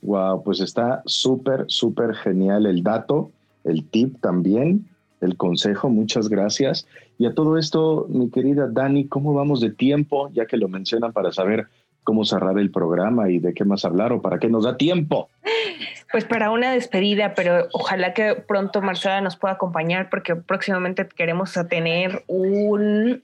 Wow, 0.00 0.42
pues 0.44 0.60
está 0.60 1.02
súper, 1.06 1.64
súper 1.66 2.14
genial 2.14 2.66
el 2.66 2.82
dato, 2.82 3.32
el 3.64 3.84
tip 3.84 4.20
también, 4.20 4.86
el 5.20 5.36
consejo, 5.36 5.90
muchas 5.90 6.28
gracias. 6.28 6.86
Y 7.18 7.26
a 7.26 7.34
todo 7.34 7.58
esto, 7.58 8.06
mi 8.08 8.30
querida 8.30 8.68
Dani, 8.68 9.08
¿cómo 9.08 9.34
vamos 9.34 9.60
de 9.60 9.70
tiempo? 9.70 10.30
Ya 10.32 10.46
que 10.46 10.56
lo 10.56 10.68
mencionan 10.68 11.12
para 11.12 11.32
saber 11.32 11.66
cómo 12.04 12.24
cerrar 12.24 12.58
el 12.58 12.70
programa 12.70 13.28
y 13.28 13.38
de 13.38 13.52
qué 13.52 13.64
más 13.64 13.84
hablar 13.84 14.12
o 14.12 14.22
para 14.22 14.38
qué 14.38 14.48
nos 14.48 14.64
da 14.64 14.76
tiempo. 14.76 15.28
Pues 16.10 16.24
para 16.24 16.50
una 16.50 16.72
despedida, 16.72 17.34
pero 17.34 17.68
ojalá 17.72 18.14
que 18.14 18.34
pronto 18.34 18.80
Marcela 18.80 19.20
nos 19.20 19.36
pueda 19.36 19.54
acompañar 19.54 20.08
porque 20.08 20.36
próximamente 20.36 21.06
queremos 21.06 21.56
a 21.56 21.68
tener 21.68 22.24
un 22.28 23.22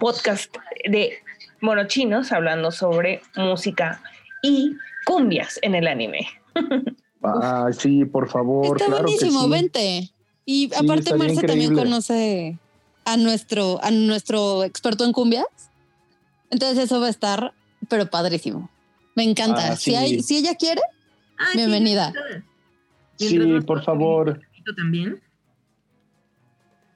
podcast 0.00 0.54
de 0.90 1.18
monochinos 1.60 2.32
hablando 2.32 2.72
sobre 2.72 3.22
música 3.36 4.02
y 4.42 4.76
cumbias 5.04 5.58
en 5.62 5.74
el 5.74 5.86
anime. 5.86 6.26
Ah, 7.22 7.70
sí, 7.72 8.04
por 8.04 8.28
favor. 8.28 8.76
Está 8.76 8.86
claro 8.86 9.06
que 9.06 9.12
buenísimo, 9.12 9.44
sí. 9.44 9.50
vente. 9.50 10.10
Y 10.44 10.74
aparte 10.74 11.04
estaría 11.04 11.18
Marce 11.18 11.46
también 11.46 11.72
increíble. 11.72 11.82
conoce 11.84 12.58
a 13.04 13.16
nuestro, 13.16 13.82
a 13.82 13.90
nuestro 13.90 14.64
experto 14.64 15.04
en 15.04 15.12
cumbias. 15.12 15.46
Entonces 16.50 16.84
eso 16.84 17.00
va 17.00 17.06
a 17.06 17.10
estar, 17.10 17.54
pero 17.88 18.10
padrísimo. 18.10 18.68
Me 19.14 19.22
encanta. 19.22 19.72
Ah, 19.72 19.76
si, 19.76 19.92
sí. 19.92 19.94
hay, 19.94 20.22
si 20.22 20.36
ella 20.36 20.54
quiere, 20.54 20.82
Ah, 21.38 21.50
Bienvenida. 21.54 22.12
Sí, 23.16 23.38
por 23.66 23.82
favor, 23.82 24.40
también. 24.76 25.20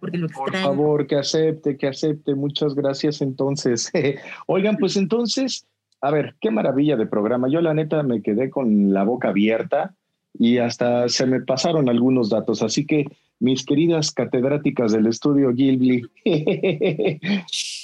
Porque 0.01 0.19
lo 0.19 0.29
por 0.29 0.55
favor, 0.55 1.07
que 1.07 1.17
acepte, 1.17 1.77
que 1.77 1.89
acepte. 1.89 2.35
Muchas 2.35 2.75
gracias 2.75 3.21
entonces. 3.21 3.91
Oigan, 4.47 4.77
pues 4.77 4.97
entonces, 4.97 5.67
a 6.01 6.11
ver, 6.11 6.37
qué 6.41 6.51
maravilla 6.51 6.97
de 6.97 7.07
programa. 7.07 7.49
Yo 7.49 7.61
la 7.61 7.75
neta 7.75 8.03
me 8.03 8.23
quedé 8.23 8.49
con 8.49 8.93
la 8.93 9.03
boca 9.05 9.29
abierta 9.29 9.95
y 10.39 10.59
hasta 10.59 11.09
se 11.09 11.27
me 11.27 11.41
pasaron 11.41 11.89
algunos 11.89 12.31
datos. 12.31 12.63
Así 12.63 12.87
que, 12.87 13.07
mis 13.41 13.65
queridas 13.65 14.13
catedráticas 14.13 14.93
del 14.93 15.07
estudio 15.07 15.53
Gilbli, 15.55 16.03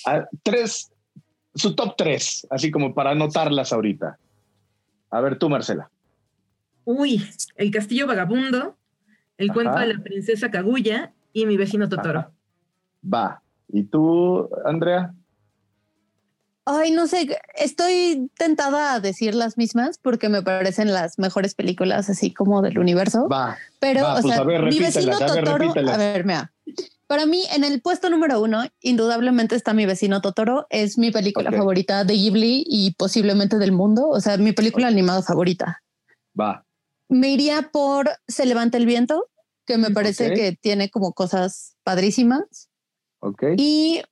a- 0.06 0.28
tres, 0.42 0.92
su 1.54 1.74
top 1.74 1.94
tres, 1.96 2.46
así 2.50 2.70
como 2.70 2.94
para 2.94 3.10
anotarlas 3.10 3.72
ahorita. 3.72 4.18
A 5.10 5.20
ver, 5.20 5.38
tú, 5.38 5.48
Marcela. 5.48 5.90
Uy, 6.84 7.24
El 7.56 7.70
Castillo 7.70 8.06
Vagabundo, 8.06 8.76
El 9.38 9.50
Ajá. 9.50 9.54
cuento 9.54 9.78
de 9.78 9.94
la 9.94 10.02
princesa 10.02 10.50
Kaguya 10.50 11.12
y 11.32 11.46
Mi 11.46 11.56
vecino 11.56 11.88
Totoro. 11.88 12.20
Ajá. 12.20 12.32
Va. 13.12 13.42
¿Y 13.68 13.84
tú, 13.84 14.48
Andrea? 14.64 15.14
ay, 16.66 16.90
no 16.92 17.06
sé, 17.06 17.38
estoy 17.56 18.30
tentada 18.38 18.94
a 18.94 19.00
decir 19.00 19.34
las 19.34 19.58
mismas 19.58 19.98
porque 19.98 20.28
me 20.28 20.42
parecen 20.42 20.92
las 20.92 21.18
mejores 21.18 21.54
películas 21.54 22.08
así 22.08 22.32
como 22.32 22.62
del 22.62 22.78
universo. 22.78 23.28
Va. 23.28 23.56
Pero, 23.80 24.02
Va, 24.02 24.18
o 24.18 24.22
pues, 24.22 24.34
sea, 24.34 24.42
a 24.42 24.46
ver, 24.46 24.62
mi 24.62 24.78
vecino 24.78 25.16
a 25.16 25.18
ver, 25.18 25.44
Totoro, 25.44 25.72
a 25.92 25.96
ver, 25.96 26.24
mira. 26.24 26.52
Para 27.06 27.26
mí, 27.26 27.42
en 27.54 27.64
el 27.64 27.82
puesto 27.82 28.08
número 28.08 28.40
uno, 28.40 28.64
indudablemente 28.80 29.54
está 29.54 29.74
mi 29.74 29.84
vecino 29.84 30.22
Totoro. 30.22 30.66
Es 30.70 30.96
mi 30.96 31.10
película 31.10 31.52
favorita 31.52 32.02
de 32.04 32.14
Ghibli 32.14 32.64
y 32.66 32.94
posiblemente 32.94 33.58
del 33.58 33.72
mundo. 33.72 34.08
O 34.08 34.20
sea, 34.20 34.38
mi 34.38 34.52
película 34.52 34.88
animada 34.88 35.22
favorita. 35.22 35.82
Va. 36.38 36.64
Me 37.08 37.28
iría 37.28 37.70
por 37.72 38.10
Se 38.26 38.46
levanta 38.46 38.78
el 38.78 38.86
viento, 38.86 39.28
que 39.66 39.78
me 39.78 39.90
parece 39.90 40.34
que 40.34 40.52
tiene 40.52 40.90
como 40.90 41.12
cosas 41.12 41.76
padrísimas. 41.84 42.70
Ok. 43.20 43.42
Y 43.56 44.02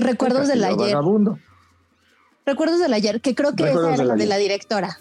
Recuerdos 0.00 0.48
del 0.48 0.64
ayer. 0.64 0.76
Vagabundo. 0.78 1.38
Recuerdos 2.46 2.80
del 2.80 2.92
ayer, 2.92 3.20
que 3.20 3.34
creo 3.34 3.54
que 3.54 3.64
esa 3.64 3.94
era 3.94 4.04
la 4.04 4.14
de 4.14 4.26
la 4.26 4.36
directora. 4.38 4.98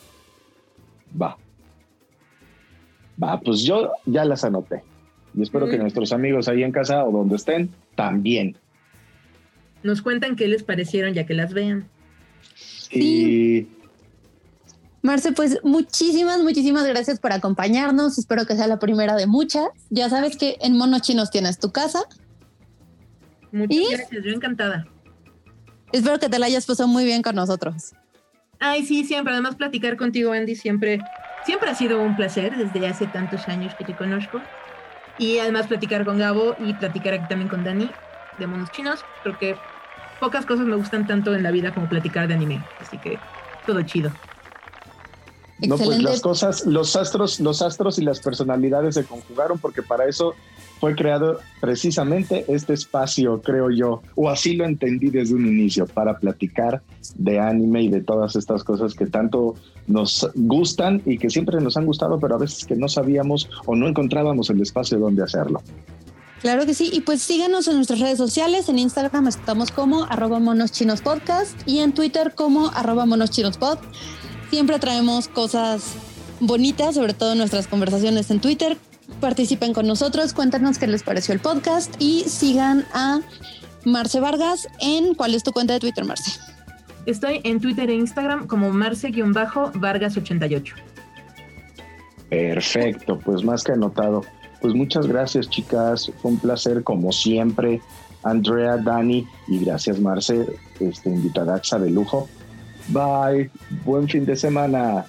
Va. 1.19 1.37
Va, 3.21 3.39
pues 3.39 3.61
yo 3.61 3.91
ya 4.05 4.25
las 4.25 4.43
anoté. 4.43 4.83
Y 5.33 5.43
espero 5.43 5.69
que 5.69 5.77
nuestros 5.77 6.11
amigos 6.11 6.47
ahí 6.47 6.63
en 6.63 6.71
casa 6.71 7.05
o 7.05 7.11
donde 7.11 7.35
estén 7.35 7.69
también. 7.95 8.57
Nos 9.83 10.01
cuentan 10.01 10.35
qué 10.35 10.47
les 10.47 10.63
parecieron 10.63 11.13
ya 11.13 11.25
que 11.25 11.33
las 11.33 11.53
vean. 11.53 11.87
Y 12.91 13.67
Marce, 15.01 15.31
pues 15.31 15.59
muchísimas, 15.63 16.39
muchísimas 16.39 16.85
gracias 16.85 17.19
por 17.19 17.31
acompañarnos. 17.31 18.17
Espero 18.17 18.45
que 18.45 18.55
sea 18.55 18.67
la 18.67 18.79
primera 18.79 19.15
de 19.15 19.27
muchas. 19.27 19.67
Ya 19.89 20.09
sabes 20.09 20.37
que 20.37 20.57
en 20.61 20.77
Mono 20.77 20.99
Chinos 20.99 21.29
tienes 21.29 21.59
tu 21.59 21.71
casa. 21.71 22.03
Muchas 23.51 23.77
¿Y? 23.77 23.87
gracias, 23.93 24.23
yo 24.23 24.31
encantada. 24.31 24.87
Espero 25.91 26.19
que 26.19 26.29
te 26.29 26.39
la 26.39 26.47
hayas 26.47 26.65
pasado 26.65 26.89
muy 26.89 27.05
bien 27.05 27.21
con 27.21 27.35
nosotros. 27.35 27.93
Ay, 28.59 28.85
sí, 28.85 29.03
siempre. 29.03 29.33
Además, 29.33 29.55
platicar 29.55 29.97
contigo, 29.97 30.33
Andy, 30.33 30.55
siempre, 30.55 30.99
siempre 31.45 31.69
ha 31.69 31.75
sido 31.75 32.01
un 32.01 32.15
placer 32.15 32.57
desde 32.57 32.87
hace 32.87 33.07
tantos 33.07 33.47
años 33.47 33.73
que 33.75 33.85
te 33.85 33.95
conozco. 33.95 34.41
Y 35.17 35.39
además, 35.39 35.67
platicar 35.67 36.05
con 36.05 36.17
Gabo 36.17 36.55
y 36.59 36.73
platicar 36.73 37.13
aquí 37.13 37.27
también 37.29 37.49
con 37.49 37.63
Dani 37.63 37.89
de 38.37 38.47
Monos 38.47 38.71
Chinos. 38.71 39.05
Creo 39.23 39.37
que 39.37 39.55
pocas 40.19 40.45
cosas 40.45 40.65
me 40.65 40.75
gustan 40.75 41.07
tanto 41.07 41.33
en 41.33 41.43
la 41.43 41.51
vida 41.51 41.73
como 41.73 41.87
platicar 41.87 42.27
de 42.27 42.33
anime. 42.33 42.63
Así 42.81 42.97
que 42.97 43.17
todo 43.65 43.81
chido. 43.83 44.11
No, 45.65 45.77
pues 45.77 46.01
las 46.03 46.21
cosas, 46.21 46.65
los 46.65 46.95
astros, 46.95 47.39
los 47.39 47.61
astros 47.61 47.97
y 47.97 48.03
las 48.03 48.19
personalidades 48.19 48.95
se 48.95 49.03
conjugaron 49.03 49.57
porque 49.57 49.81
para 49.81 50.05
eso 50.05 50.35
fue 50.79 50.95
creado 50.95 51.39
precisamente 51.59 52.45
este 52.47 52.73
espacio, 52.73 53.41
creo 53.41 53.71
yo, 53.71 54.01
o 54.15 54.29
así 54.29 54.55
lo 54.55 54.65
entendí 54.65 55.09
desde 55.09 55.33
un 55.33 55.47
inicio, 55.47 55.87
para 55.87 56.19
platicar 56.19 56.83
de 57.15 57.39
anime 57.39 57.83
y 57.83 57.89
de 57.89 58.01
todas 58.01 58.35
estas 58.35 58.63
cosas 58.63 58.93
que 58.93 59.07
tanto 59.07 59.55
nos 59.87 60.29
gustan 60.35 61.01
y 61.05 61.17
que 61.17 61.29
siempre 61.29 61.59
nos 61.59 61.77
han 61.77 61.85
gustado, 61.85 62.19
pero 62.19 62.35
a 62.35 62.37
veces 62.37 62.65
que 62.65 62.75
no 62.75 62.87
sabíamos 62.87 63.49
o 63.65 63.75
no 63.75 63.87
encontrábamos 63.87 64.51
el 64.51 64.61
espacio 64.61 64.99
donde 64.99 65.23
hacerlo. 65.23 65.61
Claro 66.41 66.67
que 66.67 66.75
sí, 66.75 66.91
y 66.93 67.01
pues 67.01 67.23
síganos 67.23 67.67
en 67.67 67.77
nuestras 67.77 67.99
redes 67.99 68.19
sociales, 68.19 68.69
en 68.69 68.77
Instagram 68.77 69.27
estamos 69.27 69.71
como 69.71 70.03
arroba 70.03 70.39
podcast 71.03 71.59
y 71.65 71.79
en 71.79 71.93
Twitter 71.93 72.33
como 72.35 72.67
arroba 72.67 73.07
monoschinospod. 73.07 73.79
Siempre 74.49 74.79
traemos 74.79 75.27
cosas 75.27 75.93
bonitas, 76.39 76.95
sobre 76.95 77.13
todo 77.13 77.35
nuestras 77.35 77.67
conversaciones 77.67 78.31
en 78.31 78.39
Twitter. 78.39 78.77
Participen 79.19 79.73
con 79.73 79.87
nosotros, 79.87 80.33
cuéntanos 80.33 80.77
qué 80.77 80.87
les 80.87 81.03
pareció 81.03 81.33
el 81.33 81.39
podcast 81.39 81.93
y 81.99 82.23
sigan 82.23 82.85
a 82.93 83.21
Marce 83.85 84.19
Vargas 84.19 84.67
en 84.79 85.15
¿cuál 85.15 85.33
es 85.33 85.43
tu 85.43 85.51
cuenta 85.51 85.73
de 85.73 85.79
Twitter, 85.79 86.05
Marce? 86.05 86.39
Estoy 87.05 87.41
en 87.45 87.61
Twitter 87.61 87.89
e 87.89 87.95
Instagram 87.95 88.47
como 88.47 88.69
Marce-Vargas88. 88.71 90.73
Perfecto, 92.29 93.19
pues 93.19 93.43
más 93.43 93.63
que 93.63 93.71
anotado. 93.71 94.23
Pues 94.61 94.73
muchas 94.73 95.07
gracias, 95.07 95.49
chicas. 95.49 96.11
Fue 96.21 96.31
un 96.31 96.37
placer, 96.37 96.83
como 96.83 97.13
siempre. 97.13 97.81
Andrea, 98.23 98.77
Dani 98.77 99.25
y 99.47 99.59
gracias, 99.59 99.99
Marce, 99.99 100.45
este, 100.81 101.09
invitadaxa 101.09 101.79
de 101.79 101.91
lujo. 101.91 102.27
Bye. 102.89 103.49
Buen 103.85 104.07
fin 104.07 104.25
de 104.25 104.35
semana. 104.35 105.05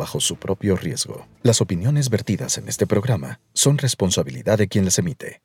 bajo 0.00 0.18
su 0.18 0.36
propio 0.36 0.76
riesgo. 0.76 1.26
Las 1.42 1.60
opiniones 1.60 2.08
vertidas 2.08 2.58
en 2.58 2.68
este 2.68 2.86
programa 2.86 3.40
son 3.52 3.76
responsabilidad 3.78 4.58
de 4.58 4.66
quien 4.66 4.86
las 4.86 4.98
emite 4.98 5.42